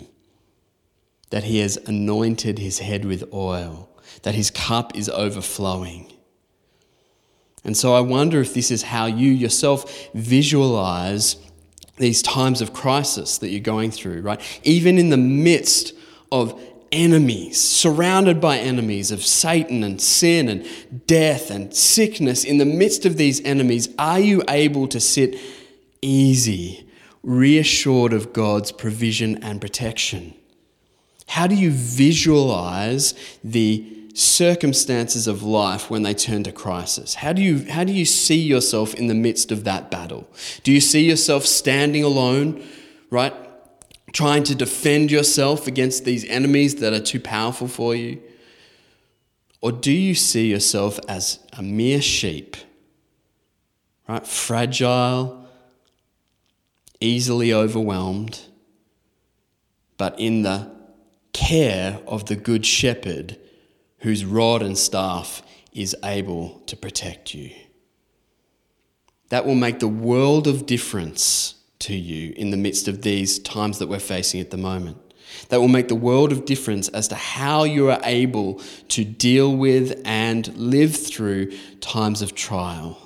that 1.33 1.45
he 1.45 1.57
has 1.57 1.77
anointed 1.77 2.59
his 2.59 2.77
head 2.77 3.03
with 3.03 3.23
oil, 3.33 3.89
that 4.21 4.35
his 4.35 4.51
cup 4.51 4.95
is 4.95 5.09
overflowing. 5.09 6.13
And 7.63 7.75
so 7.75 7.95
I 7.95 8.01
wonder 8.01 8.39
if 8.39 8.53
this 8.53 8.69
is 8.69 8.83
how 8.83 9.07
you 9.07 9.31
yourself 9.31 10.09
visualize 10.13 11.37
these 11.97 12.21
times 12.21 12.61
of 12.61 12.71
crisis 12.71 13.39
that 13.39 13.49
you're 13.49 13.61
going 13.61 13.89
through, 13.89 14.21
right? 14.21 14.39
Even 14.61 14.99
in 14.99 15.09
the 15.09 15.17
midst 15.17 15.95
of 16.31 16.61
enemies, 16.91 17.59
surrounded 17.59 18.39
by 18.39 18.59
enemies 18.59 19.09
of 19.09 19.25
Satan 19.25 19.83
and 19.83 19.99
sin 19.99 20.47
and 20.47 21.07
death 21.07 21.49
and 21.49 21.75
sickness, 21.75 22.43
in 22.43 22.59
the 22.59 22.65
midst 22.65 23.07
of 23.07 23.17
these 23.17 23.43
enemies, 23.43 23.89
are 23.97 24.19
you 24.19 24.43
able 24.47 24.87
to 24.89 24.99
sit 24.99 25.39
easy, 25.99 26.87
reassured 27.23 28.13
of 28.13 28.33
God's 28.33 28.71
provision 28.71 29.43
and 29.43 29.59
protection? 29.59 30.35
How 31.27 31.47
do 31.47 31.55
you 31.55 31.71
visualize 31.71 33.13
the 33.43 33.89
circumstances 34.13 35.27
of 35.27 35.41
life 35.41 35.89
when 35.89 36.03
they 36.03 36.13
turn 36.13 36.43
to 36.43 36.51
crisis? 36.51 37.15
How 37.15 37.33
do 37.33 37.41
you, 37.41 37.65
how 37.71 37.83
do 37.83 37.91
you 37.91 38.05
see 38.05 38.39
yourself 38.39 38.93
in 38.93 39.07
the 39.07 39.15
midst 39.15 39.51
of 39.51 39.63
that 39.63 39.89
battle? 39.89 40.29
Do 40.63 40.71
you 40.71 40.81
see 40.81 41.03
yourself 41.03 41.45
standing 41.45 42.03
alone, 42.03 42.63
right? 43.09 43.33
Trying 44.11 44.43
to 44.43 44.55
defend 44.55 45.09
yourself 45.11 45.65
against 45.65 46.05
these 46.05 46.25
enemies 46.25 46.75
that 46.75 46.93
are 46.93 46.99
too 46.99 47.19
powerful 47.19 47.67
for 47.67 47.95
you? 47.95 48.21
Or 49.61 49.71
do 49.71 49.91
you 49.91 50.13
see 50.13 50.51
yourself 50.51 50.99
as 51.07 51.39
a 51.53 51.63
mere 51.63 52.01
sheep, 52.01 52.57
right? 54.07 54.27
Fragile, 54.27 55.47
easily 56.99 57.53
overwhelmed, 57.53 58.41
but 59.97 60.19
in 60.19 60.43
the 60.43 60.69
care 61.33 61.99
of 62.07 62.27
the 62.27 62.35
Good 62.35 62.65
Shepherd, 62.65 63.37
whose 63.99 64.23
rod 64.23 64.61
and 64.61 64.77
staff 64.77 65.41
is 65.73 65.95
able 66.03 66.61
to 66.67 66.77
protect 66.77 67.33
you. 67.33 67.51
That 69.29 69.45
will 69.45 69.55
make 69.55 69.79
the 69.79 69.87
world 69.87 70.47
of 70.47 70.65
difference 70.65 71.55
to 71.79 71.95
you 71.95 72.33
in 72.37 72.51
the 72.51 72.57
midst 72.57 72.87
of 72.87 73.01
these 73.01 73.39
times 73.39 73.79
that 73.79 73.87
we're 73.87 73.99
facing 73.99 74.39
at 74.39 74.51
the 74.51 74.57
moment. 74.57 74.97
That 75.49 75.59
will 75.59 75.67
make 75.67 75.87
the 75.87 75.95
world 75.95 76.31
of 76.31 76.45
difference 76.45 76.87
as 76.89 77.07
to 77.07 77.15
how 77.15 77.63
you 77.63 77.89
are 77.89 77.99
able 78.03 78.61
to 78.89 79.03
deal 79.03 79.55
with 79.55 79.99
and 80.05 80.55
live 80.55 80.95
through 80.95 81.51
times 81.79 82.21
of 82.21 82.35
trial. 82.35 82.99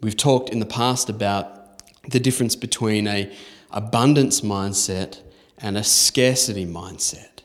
We've 0.00 0.16
talked 0.16 0.50
in 0.50 0.58
the 0.58 0.66
past 0.66 1.08
about 1.08 1.80
the 2.10 2.20
difference 2.20 2.56
between 2.56 3.06
a 3.06 3.32
abundance 3.70 4.40
mindset 4.40 5.20
and 5.58 5.76
a 5.76 5.84
scarcity 5.84 6.66
mindset. 6.66 7.42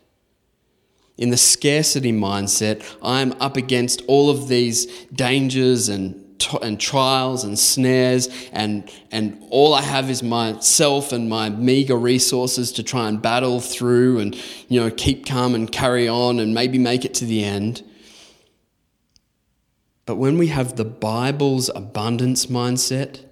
In 1.18 1.30
the 1.30 1.38
scarcity 1.38 2.12
mindset, 2.12 2.84
I'm 3.02 3.34
up 3.34 3.58
against 3.58 4.02
all 4.08 4.30
of 4.30 4.48
these 4.48 4.86
dangers 5.08 5.90
and 5.90 6.18
and 6.62 6.80
trials 6.80 7.44
and 7.44 7.58
snares 7.58 8.28
and 8.52 8.92
and 9.12 9.42
all 9.52 9.76
I 9.76 9.82
have 9.82 10.10
is 10.10 10.24
myself 10.24 11.12
and 11.12 11.30
my 11.30 11.50
meager 11.50 11.96
resources 11.96 12.72
to 12.74 12.84
try 12.84 13.08
and 13.08 13.22
battle 13.22 13.60
through 13.60 14.20
and 14.20 14.36
you 14.68 14.80
know 14.80 14.90
keep 14.90 15.26
calm 15.26 15.54
and 15.54 15.72
carry 15.72 16.08
on 16.08 16.40
and 16.40 16.54
maybe 16.54 16.80
make 16.80 17.06
it 17.06 17.14
to 17.16 17.26
the 17.26 17.44
end. 17.44 17.84
But 20.06 20.16
when 20.16 20.38
we 20.38 20.48
have 20.48 20.76
the 20.76 20.86
Bible's 20.86 21.70
abundance 21.70 22.48
mindset, 22.48 23.24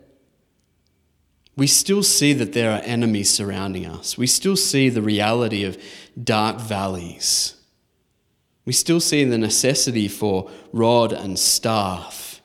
we 1.59 1.67
still 1.67 2.01
see 2.01 2.31
that 2.33 2.53
there 2.53 2.71
are 2.71 2.81
enemies 2.83 3.29
surrounding 3.29 3.85
us. 3.85 4.17
We 4.17 4.27
still 4.27 4.55
see 4.55 4.87
the 4.87 5.01
reality 5.01 5.65
of 5.65 5.77
dark 6.21 6.59
valleys. 6.59 7.55
We 8.63 8.71
still 8.71 9.01
see 9.01 9.25
the 9.25 9.37
necessity 9.37 10.07
for 10.07 10.49
rod 10.71 11.11
and 11.11 11.37
staff. 11.37 12.41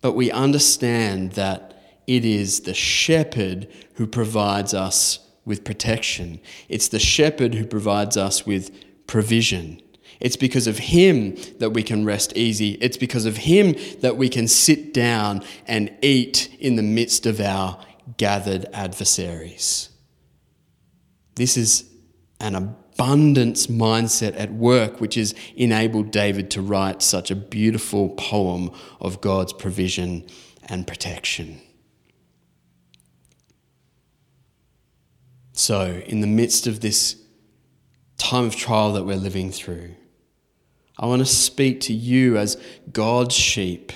But 0.00 0.12
we 0.12 0.30
understand 0.30 1.32
that 1.32 1.80
it 2.08 2.24
is 2.24 2.60
the 2.62 2.74
shepherd 2.74 3.68
who 3.94 4.06
provides 4.06 4.74
us 4.74 5.20
with 5.44 5.64
protection. 5.64 6.40
It's 6.68 6.88
the 6.88 6.98
shepherd 6.98 7.54
who 7.54 7.64
provides 7.64 8.16
us 8.16 8.44
with 8.44 8.72
provision. 9.06 9.80
It's 10.18 10.36
because 10.36 10.66
of 10.66 10.78
him 10.78 11.36
that 11.58 11.70
we 11.70 11.82
can 11.82 12.04
rest 12.04 12.36
easy. 12.36 12.72
It's 12.80 12.96
because 12.96 13.26
of 13.26 13.36
him 13.36 13.76
that 14.00 14.16
we 14.16 14.28
can 14.28 14.48
sit 14.48 14.92
down 14.92 15.44
and 15.66 15.92
eat 16.02 16.48
in 16.58 16.74
the 16.76 16.82
midst 16.82 17.26
of 17.26 17.40
our 17.40 17.78
gathered 18.16 18.66
adversaries. 18.72 19.90
This 21.34 21.56
is 21.56 21.84
an 22.40 22.54
abundance 22.54 23.66
mindset 23.66 24.38
at 24.38 24.52
work, 24.52 25.00
which 25.00 25.16
has 25.16 25.34
enabled 25.54 26.10
David 26.10 26.50
to 26.52 26.62
write 26.62 27.02
such 27.02 27.30
a 27.30 27.36
beautiful 27.36 28.10
poem 28.10 28.70
of 29.00 29.20
God's 29.20 29.52
provision 29.52 30.26
and 30.68 30.86
protection. 30.86 31.60
So, 35.52 36.02
in 36.06 36.20
the 36.20 36.26
midst 36.26 36.66
of 36.66 36.80
this 36.80 37.16
time 38.18 38.44
of 38.44 38.56
trial 38.56 38.92
that 38.92 39.04
we're 39.04 39.16
living 39.16 39.50
through, 39.50 39.94
I 40.98 41.06
want 41.06 41.20
to 41.20 41.26
speak 41.26 41.80
to 41.82 41.94
you 41.94 42.36
as 42.36 42.56
God's 42.92 43.34
sheep 43.34 43.92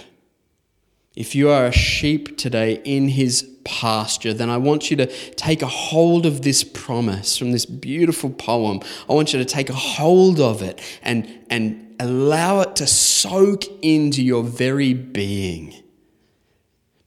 if 1.21 1.35
you 1.35 1.51
are 1.51 1.67
a 1.67 1.73
sheep 1.73 2.39
today 2.39 2.81
in 2.85 3.09
his 3.09 3.50
pasture, 3.65 4.33
then 4.33 4.51
I 4.51 4.57
want 4.57 4.91
you 4.91 4.97
to 4.99 5.07
take 5.33 5.63
a 5.63 5.67
hold 5.67 6.27
of 6.27 6.43
this 6.43 6.65
promise 6.65 7.37
from 7.37 7.53
this 7.53 7.67
beautiful 7.67 8.31
poem. 8.31 8.81
I 9.09 9.13
want 9.13 9.33
you 9.33 9.39
to 9.39 9.45
take 9.45 9.71
a 9.71 9.75
hold 9.75 10.41
of 10.41 10.63
it 10.63 10.81
and, 11.03 11.29
and 11.49 11.97
allow 12.01 12.61
it 12.61 12.77
to 12.77 12.87
soak 12.87 13.65
into 13.83 14.23
your 14.23 14.43
very 14.43 14.95
being. 14.95 15.75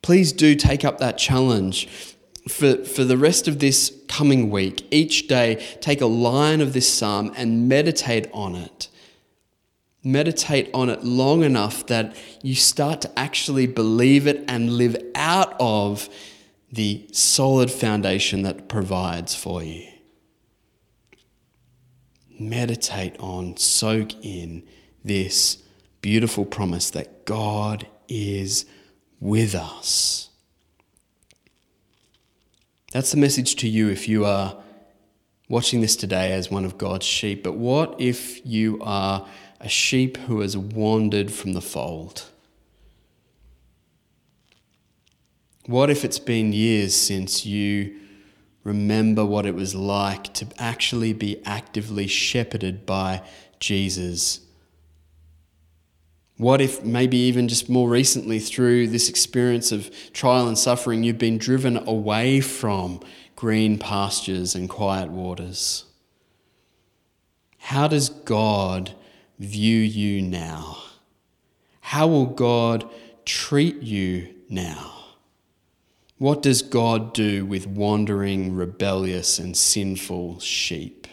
Please 0.01 0.31
do 0.33 0.55
take 0.55 0.83
up 0.83 0.99
that 0.99 1.17
challenge. 1.17 1.87
For, 2.49 2.83
for 2.83 3.05
the 3.05 3.17
rest 3.17 3.47
of 3.47 3.59
this 3.59 3.97
coming 4.09 4.49
week, 4.49 4.85
each 4.91 5.29
day, 5.29 5.65
take 5.79 6.01
a 6.01 6.05
line 6.05 6.59
of 6.59 6.73
this 6.73 6.93
psalm 6.93 7.31
and 7.37 7.69
meditate 7.69 8.27
on 8.33 8.55
it 8.55 8.89
meditate 10.03 10.69
on 10.73 10.89
it 10.89 11.03
long 11.03 11.43
enough 11.43 11.87
that 11.87 12.15
you 12.41 12.55
start 12.55 13.01
to 13.01 13.19
actually 13.19 13.65
believe 13.65 14.27
it 14.27 14.43
and 14.47 14.73
live 14.73 14.97
out 15.15 15.55
of 15.59 16.09
the 16.73 17.07
solid 17.11 17.69
foundation 17.69 18.41
that 18.41 18.67
provides 18.67 19.35
for 19.35 19.61
you. 19.61 19.87
Meditate 22.39 23.15
on, 23.19 23.55
soak 23.57 24.13
in 24.25 24.63
this 25.05 25.61
beautiful 26.01 26.45
promise 26.45 26.89
that 26.89 27.25
God 27.25 27.85
is 28.09 28.65
with 29.19 29.53
us. 29.53 30.31
That's 32.91 33.11
the 33.11 33.17
message 33.17 33.55
to 33.57 33.67
you 33.67 33.89
if 33.89 34.09
you 34.09 34.25
are 34.25 34.57
watching 35.47 35.81
this 35.81 35.95
today 35.95 36.33
as 36.33 36.49
one 36.49 36.65
of 36.65 36.79
God's 36.79 37.05
sheep. 37.05 37.43
But 37.43 37.53
what 37.53 38.01
if 38.01 38.43
you 38.43 38.79
are 38.81 39.27
a 39.59 39.69
sheep 39.69 40.17
who 40.17 40.41
has 40.41 40.57
wandered 40.57 41.31
from 41.31 41.53
the 41.53 41.61
fold? 41.61 42.31
What 45.65 45.89
if 45.89 46.03
it's 46.03 46.19
been 46.19 46.51
years 46.51 46.93
since 46.93 47.45
you 47.45 47.97
remember 48.63 49.25
what 49.25 49.45
it 49.45 49.55
was 49.55 49.73
like 49.73 50.33
to 50.33 50.47
actually 50.57 51.13
be 51.13 51.41
actively 51.45 52.07
shepherded 52.07 52.85
by 52.85 53.21
Jesus? 53.59 54.41
What 56.35 56.59
if 56.59 56.83
maybe 56.83 57.15
even 57.15 57.47
just 57.47 57.69
more 57.69 57.87
recently 57.87 58.39
through 58.39 58.87
this 58.87 59.07
experience 59.07 59.71
of 59.71 59.89
trial 60.11 60.47
and 60.47 60.57
suffering, 60.57 61.03
you've 61.03 61.17
been 61.17 61.37
driven 61.37 61.77
away 61.87 62.41
from 62.41 62.99
green 63.37 63.77
pastures 63.77 64.55
and 64.55 64.69
quiet 64.69 65.11
waters? 65.11 65.85
How 67.57 67.87
does 67.87 68.09
God 68.09 68.93
view 69.39 69.79
you 69.79 70.21
now? 70.21 70.79
How 71.79 72.07
will 72.07 72.25
God 72.25 72.89
treat 73.23 73.81
you 73.81 74.33
now? 74.49 74.92
What 76.23 76.41
does 76.41 76.61
God 76.61 77.13
do 77.13 77.45
with 77.45 77.67
wandering, 77.67 78.55
rebellious, 78.55 79.39
and 79.39 79.57
sinful 79.57 80.39
sheep? 80.39 81.05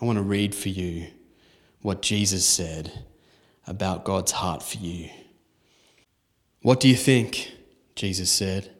I 0.00 0.04
want 0.04 0.16
to 0.16 0.22
read 0.22 0.54
for 0.54 0.68
you 0.68 1.08
what 1.80 2.02
Jesus 2.02 2.46
said 2.46 3.04
about 3.66 4.04
God's 4.04 4.30
heart 4.30 4.62
for 4.62 4.78
you. 4.78 5.10
What 6.60 6.78
do 6.78 6.88
you 6.88 6.94
think? 6.94 7.50
Jesus 7.96 8.30
said. 8.30 8.70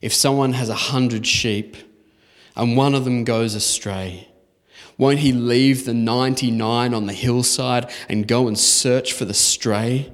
If 0.00 0.14
someone 0.14 0.54
has 0.54 0.70
a 0.70 0.74
hundred 0.74 1.26
sheep 1.26 1.76
and 2.56 2.78
one 2.78 2.94
of 2.94 3.04
them 3.04 3.24
goes 3.24 3.54
astray, 3.54 4.28
won't 4.96 5.18
he 5.18 5.32
leave 5.32 5.84
the 5.84 5.92
99 5.92 6.94
on 6.94 7.04
the 7.04 7.12
hillside 7.12 7.90
and 8.08 8.26
go 8.26 8.48
and 8.48 8.58
search 8.58 9.12
for 9.12 9.26
the 9.26 9.34
stray? 9.34 10.10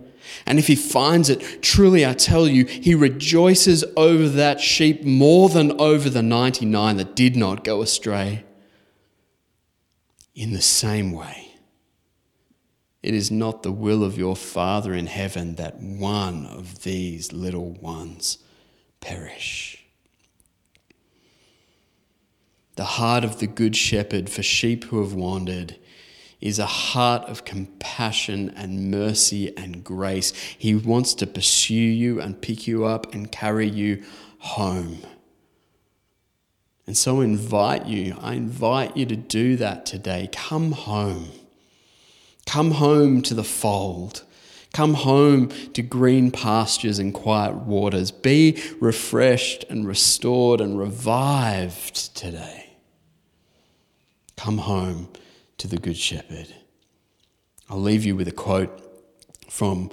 And 0.46 0.58
if 0.58 0.66
he 0.66 0.74
finds 0.74 1.28
it, 1.28 1.62
truly 1.62 2.04
I 2.04 2.14
tell 2.14 2.46
you, 2.46 2.64
he 2.64 2.94
rejoices 2.94 3.84
over 3.96 4.28
that 4.28 4.60
sheep 4.60 5.04
more 5.04 5.48
than 5.48 5.80
over 5.80 6.08
the 6.08 6.22
99 6.22 6.96
that 6.96 7.16
did 7.16 7.36
not 7.36 7.64
go 7.64 7.82
astray. 7.82 8.44
In 10.34 10.52
the 10.52 10.62
same 10.62 11.12
way, 11.12 11.52
it 13.02 13.14
is 13.14 13.30
not 13.30 13.62
the 13.62 13.72
will 13.72 14.04
of 14.04 14.16
your 14.16 14.36
Father 14.36 14.94
in 14.94 15.06
heaven 15.06 15.56
that 15.56 15.80
one 15.80 16.46
of 16.46 16.82
these 16.84 17.32
little 17.32 17.72
ones 17.72 18.38
perish. 19.00 19.84
The 22.76 22.84
heart 22.84 23.24
of 23.24 23.38
the 23.38 23.46
Good 23.46 23.76
Shepherd 23.76 24.30
for 24.30 24.42
sheep 24.42 24.84
who 24.84 25.00
have 25.00 25.12
wandered 25.12 25.76
is 26.42 26.58
a 26.58 26.66
heart 26.66 27.22
of 27.28 27.44
compassion 27.44 28.52
and 28.56 28.90
mercy 28.90 29.56
and 29.56 29.82
grace. 29.84 30.32
He 30.58 30.74
wants 30.74 31.14
to 31.14 31.26
pursue 31.26 31.74
you 31.74 32.20
and 32.20 32.42
pick 32.42 32.66
you 32.66 32.84
up 32.84 33.14
and 33.14 33.30
carry 33.30 33.68
you 33.68 34.02
home. 34.38 34.98
And 36.84 36.96
so 36.96 37.20
I 37.20 37.24
invite 37.24 37.86
you, 37.86 38.16
I 38.20 38.34
invite 38.34 38.96
you 38.96 39.06
to 39.06 39.14
do 39.16 39.56
that 39.56 39.86
today. 39.86 40.28
Come 40.32 40.72
home. 40.72 41.28
Come 42.44 42.72
home 42.72 43.22
to 43.22 43.34
the 43.34 43.44
fold. 43.44 44.24
Come 44.72 44.94
home 44.94 45.48
to 45.74 45.82
green 45.82 46.32
pastures 46.32 46.98
and 46.98 47.14
quiet 47.14 47.54
waters. 47.54 48.10
Be 48.10 48.60
refreshed 48.80 49.64
and 49.70 49.86
restored 49.86 50.60
and 50.60 50.76
revived 50.76 52.16
today. 52.16 52.70
Come 54.36 54.58
home 54.58 55.08
to 55.62 55.68
the 55.68 55.78
Good 55.78 55.96
Shepherd. 55.96 56.48
I'll 57.70 57.80
leave 57.80 58.04
you 58.04 58.16
with 58.16 58.26
a 58.26 58.32
quote 58.32 58.82
from, 59.48 59.92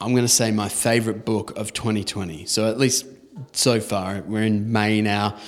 I'm 0.00 0.10
going 0.10 0.24
to 0.24 0.28
say, 0.28 0.50
my 0.50 0.68
favorite 0.68 1.24
book 1.24 1.56
of 1.56 1.72
2020. 1.72 2.44
So, 2.46 2.68
at 2.68 2.78
least 2.78 3.06
so 3.52 3.78
far, 3.78 4.20
we're 4.26 4.42
in 4.42 4.72
May 4.72 5.02
now. 5.02 5.38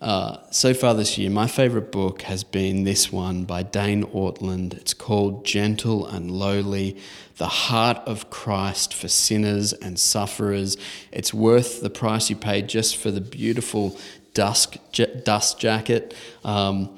Uh, 0.00 0.36
so 0.52 0.72
far 0.72 0.94
this 0.94 1.18
year, 1.18 1.28
my 1.28 1.48
favorite 1.48 1.90
book 1.90 2.22
has 2.22 2.44
been 2.44 2.84
this 2.84 3.10
one 3.10 3.46
by 3.46 3.64
Dane 3.64 4.04
Ortlund. 4.04 4.74
It's 4.74 4.94
called 4.94 5.44
Gentle 5.44 6.06
and 6.06 6.30
Lowly 6.30 6.98
The 7.38 7.48
Heart 7.48 7.98
of 8.06 8.30
Christ 8.30 8.94
for 8.94 9.08
Sinners 9.08 9.72
and 9.72 9.98
Sufferers. 9.98 10.76
It's 11.10 11.34
worth 11.34 11.80
the 11.80 11.90
price 11.90 12.30
you 12.30 12.36
paid 12.36 12.68
just 12.68 12.96
for 12.96 13.10
the 13.10 13.20
beautiful 13.20 13.98
dust, 14.34 14.78
dust 15.24 15.58
jacket. 15.58 16.14
Um, 16.44 16.96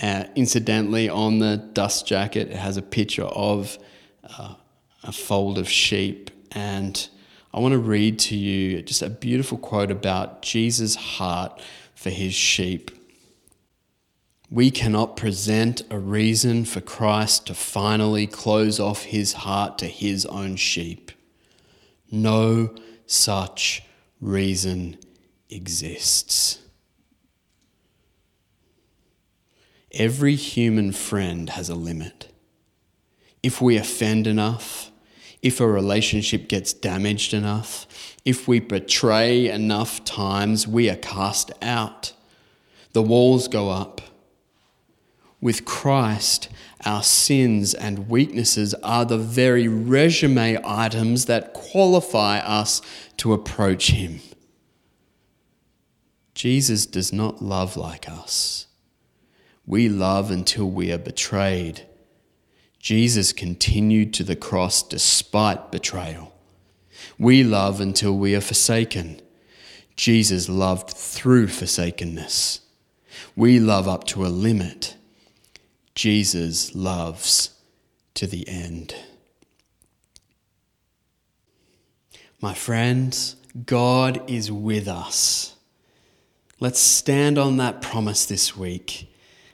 uh, 0.00 0.24
incidentally, 0.36 1.08
on 1.08 1.38
the 1.38 1.56
dust 1.56 2.06
jacket, 2.06 2.48
it 2.48 2.56
has 2.56 2.76
a 2.76 2.82
picture 2.82 3.24
of 3.24 3.78
uh, 4.38 4.54
a 5.02 5.12
fold 5.12 5.58
of 5.58 5.68
sheep. 5.68 6.30
And 6.52 7.08
I 7.52 7.60
want 7.60 7.72
to 7.72 7.78
read 7.78 8.18
to 8.20 8.36
you 8.36 8.80
just 8.82 9.02
a 9.02 9.10
beautiful 9.10 9.58
quote 9.58 9.90
about 9.90 10.42
Jesus' 10.42 10.94
heart 10.94 11.60
for 11.94 12.10
his 12.10 12.34
sheep. 12.34 12.90
we 14.52 14.70
cannot 14.70 15.16
present 15.16 15.82
a 15.90 15.98
reason 15.98 16.66
for 16.66 16.82
Christ 16.82 17.46
to 17.46 17.54
finally 17.54 18.26
close 18.26 18.78
off 18.78 19.04
his 19.04 19.32
heart 19.32 19.78
to 19.78 19.86
his 19.86 20.26
own 20.26 20.56
sheep. 20.56 21.10
No 22.10 22.74
such 23.06 23.82
reason 24.20 24.98
exists. 25.48 26.58
Every 29.94 30.36
human 30.36 30.92
friend 30.92 31.50
has 31.50 31.68
a 31.68 31.74
limit. 31.74 32.32
If 33.42 33.60
we 33.60 33.76
offend 33.76 34.26
enough, 34.26 34.90
if 35.42 35.60
a 35.60 35.66
relationship 35.66 36.48
gets 36.48 36.72
damaged 36.72 37.34
enough, 37.34 37.86
if 38.24 38.46
we 38.46 38.60
betray 38.60 39.48
enough 39.48 40.04
times, 40.04 40.66
we 40.66 40.88
are 40.88 40.96
cast 40.96 41.50
out. 41.60 42.12
The 42.92 43.02
walls 43.02 43.48
go 43.48 43.68
up. 43.68 44.00
With 45.40 45.64
Christ, 45.64 46.48
our 46.84 47.02
sins 47.02 47.74
and 47.74 48.08
weaknesses 48.08 48.74
are 48.74 49.04
the 49.04 49.18
very 49.18 49.66
resume 49.66 50.56
items 50.64 51.26
that 51.26 51.52
qualify 51.52 52.38
us 52.38 52.80
to 53.16 53.32
approach 53.32 53.90
Him. 53.90 54.20
Jesus 56.34 56.86
does 56.86 57.12
not 57.12 57.42
love 57.42 57.76
like 57.76 58.08
us. 58.08 58.68
We 59.66 59.88
love 59.88 60.30
until 60.30 60.68
we 60.68 60.92
are 60.92 60.98
betrayed. 60.98 61.86
Jesus 62.78 63.32
continued 63.32 64.12
to 64.14 64.24
the 64.24 64.36
cross 64.36 64.82
despite 64.82 65.70
betrayal. 65.70 66.32
We 67.18 67.44
love 67.44 67.80
until 67.80 68.16
we 68.16 68.34
are 68.34 68.40
forsaken. 68.40 69.20
Jesus 69.94 70.48
loved 70.48 70.90
through 70.90 71.48
forsakenness. 71.48 72.60
We 73.36 73.60
love 73.60 73.86
up 73.86 74.04
to 74.08 74.26
a 74.26 74.28
limit. 74.28 74.96
Jesus 75.94 76.74
loves 76.74 77.50
to 78.14 78.26
the 78.26 78.48
end. 78.48 78.94
My 82.40 82.54
friends, 82.54 83.36
God 83.64 84.28
is 84.28 84.50
with 84.50 84.88
us. 84.88 85.54
Let's 86.58 86.80
stand 86.80 87.38
on 87.38 87.58
that 87.58 87.80
promise 87.80 88.26
this 88.26 88.56
week 88.56 89.11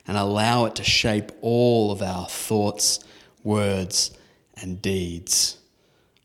and 0.08 0.16
allow 0.16 0.64
it 0.64 0.74
to 0.76 0.82
shape 0.82 1.30
all 1.42 1.92
of 1.92 2.00
our 2.00 2.26
thoughts, 2.26 2.98
words, 3.44 4.10
and 4.60 4.80
deeds. 4.80 5.58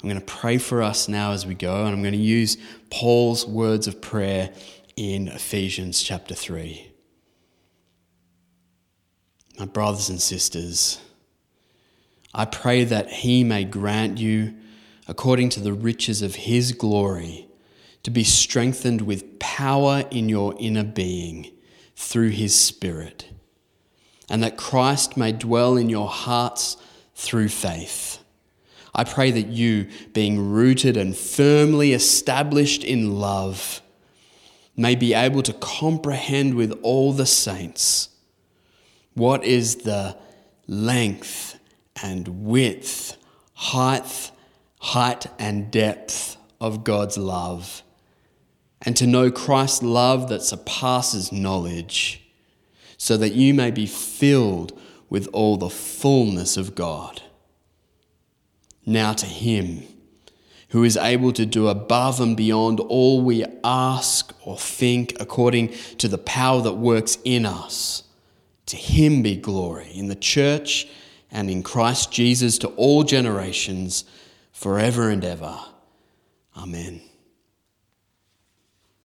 I'm 0.02 0.10
going 0.10 0.20
to 0.20 0.26
pray 0.26 0.58
for 0.58 0.82
us 0.82 1.10
now 1.10 1.34
as 1.34 1.46
we 1.46 1.54
go, 1.54 1.84
and 1.84 1.94
I'm 1.94 2.02
going 2.02 2.14
to 2.14 2.18
use 2.18 2.58
Paul's 2.90 3.46
words 3.46 3.86
of 3.86 4.02
prayer 4.02 4.52
in 4.96 5.28
Ephesians 5.28 6.02
chapter 6.02 6.34
3. 6.34 6.92
My 9.60 9.66
brothers 9.66 10.10
and 10.10 10.22
sisters, 10.22 11.00
I 12.34 12.46
pray 12.46 12.86
that 12.86 13.10
he 13.10 13.44
may 13.44 13.66
grant 13.66 14.18
you, 14.18 14.56
according 15.08 15.50
to 15.50 15.60
the 15.60 15.74
riches 15.74 16.22
of 16.22 16.36
his 16.36 16.72
glory, 16.72 17.48
to 18.04 18.12
be 18.12 18.24
strengthened 18.24 19.02
with 19.02 19.40
power 19.40 20.06
in 20.10 20.30
your 20.30 20.56
inner 20.58 20.84
being 20.84 21.52
through 21.96 22.30
his 22.30 22.58
Spirit 22.58 23.28
and 24.34 24.42
that 24.42 24.58
Christ 24.58 25.16
may 25.16 25.32
dwell 25.32 25.78
in 25.78 25.90
your 25.90 26.08
hearts 26.08 26.76
through 27.14 27.50
faith. 27.50 28.18
I 28.96 29.04
pray 29.04 29.30
that 29.30 29.46
you, 29.46 29.90
being 30.14 30.50
rooted 30.50 30.98
and 30.98 31.16
firmly 31.16 31.94
established 31.94 32.84
in 32.84 33.20
love, 33.20 33.80
may 34.76 34.96
be 34.96 35.14
able 35.14 35.44
to 35.44 35.54
comprehend 35.54 36.56
with 36.56 36.72
all 36.82 37.14
the 37.14 37.28
saints 37.28 38.10
what 39.14 39.44
is 39.44 39.76
the 39.76 40.18
length 40.66 41.60
and 42.02 42.28
width, 42.44 43.16
height, 43.54 44.32
height 44.80 45.28
and 45.38 45.70
depth 45.70 46.38
of 46.60 46.84
God's 46.84 47.20
love, 47.20 47.84
and 48.82 48.98
to 48.98 49.06
know 49.06 49.30
Christ's 49.30 49.84
love 49.84 50.28
that 50.30 50.42
surpasses 50.42 51.32
knowledge 51.32 52.23
so 53.04 53.18
that 53.18 53.34
you 53.34 53.54
may 53.54 53.70
be 53.70 53.86
filled 53.86 54.72
with 55.10 55.28
all 55.34 55.58
the 55.58 55.70
fullness 55.70 56.56
of 56.56 56.74
God. 56.74 57.22
Now 58.86 59.12
to 59.12 59.26
Him 59.26 59.84
who 60.70 60.86
is 60.86 60.96
able 60.96 61.34
to 61.34 61.46
do 61.46 61.68
above 61.68 62.22
and 62.22 62.38
beyond 62.38 62.80
all 62.80 63.22
we 63.22 63.44
ask 63.62 64.34
or 64.46 64.58
think 64.58 65.18
according 65.20 65.68
to 65.98 66.08
the 66.08 66.18
power 66.18 66.62
that 66.62 66.76
works 66.76 67.18
in 67.26 67.46
us. 67.46 68.04
To 68.68 68.78
Him 68.78 69.22
be 69.22 69.36
glory 69.36 69.92
in 69.94 70.08
the 70.08 70.16
church 70.16 70.88
and 71.30 71.50
in 71.50 71.62
Christ 71.62 72.10
Jesus 72.10 72.58
to 72.60 72.70
all 72.70 73.04
generations, 73.04 74.06
forever 74.54 75.10
and 75.10 75.26
ever. 75.26 75.60
Amen. 76.56 77.02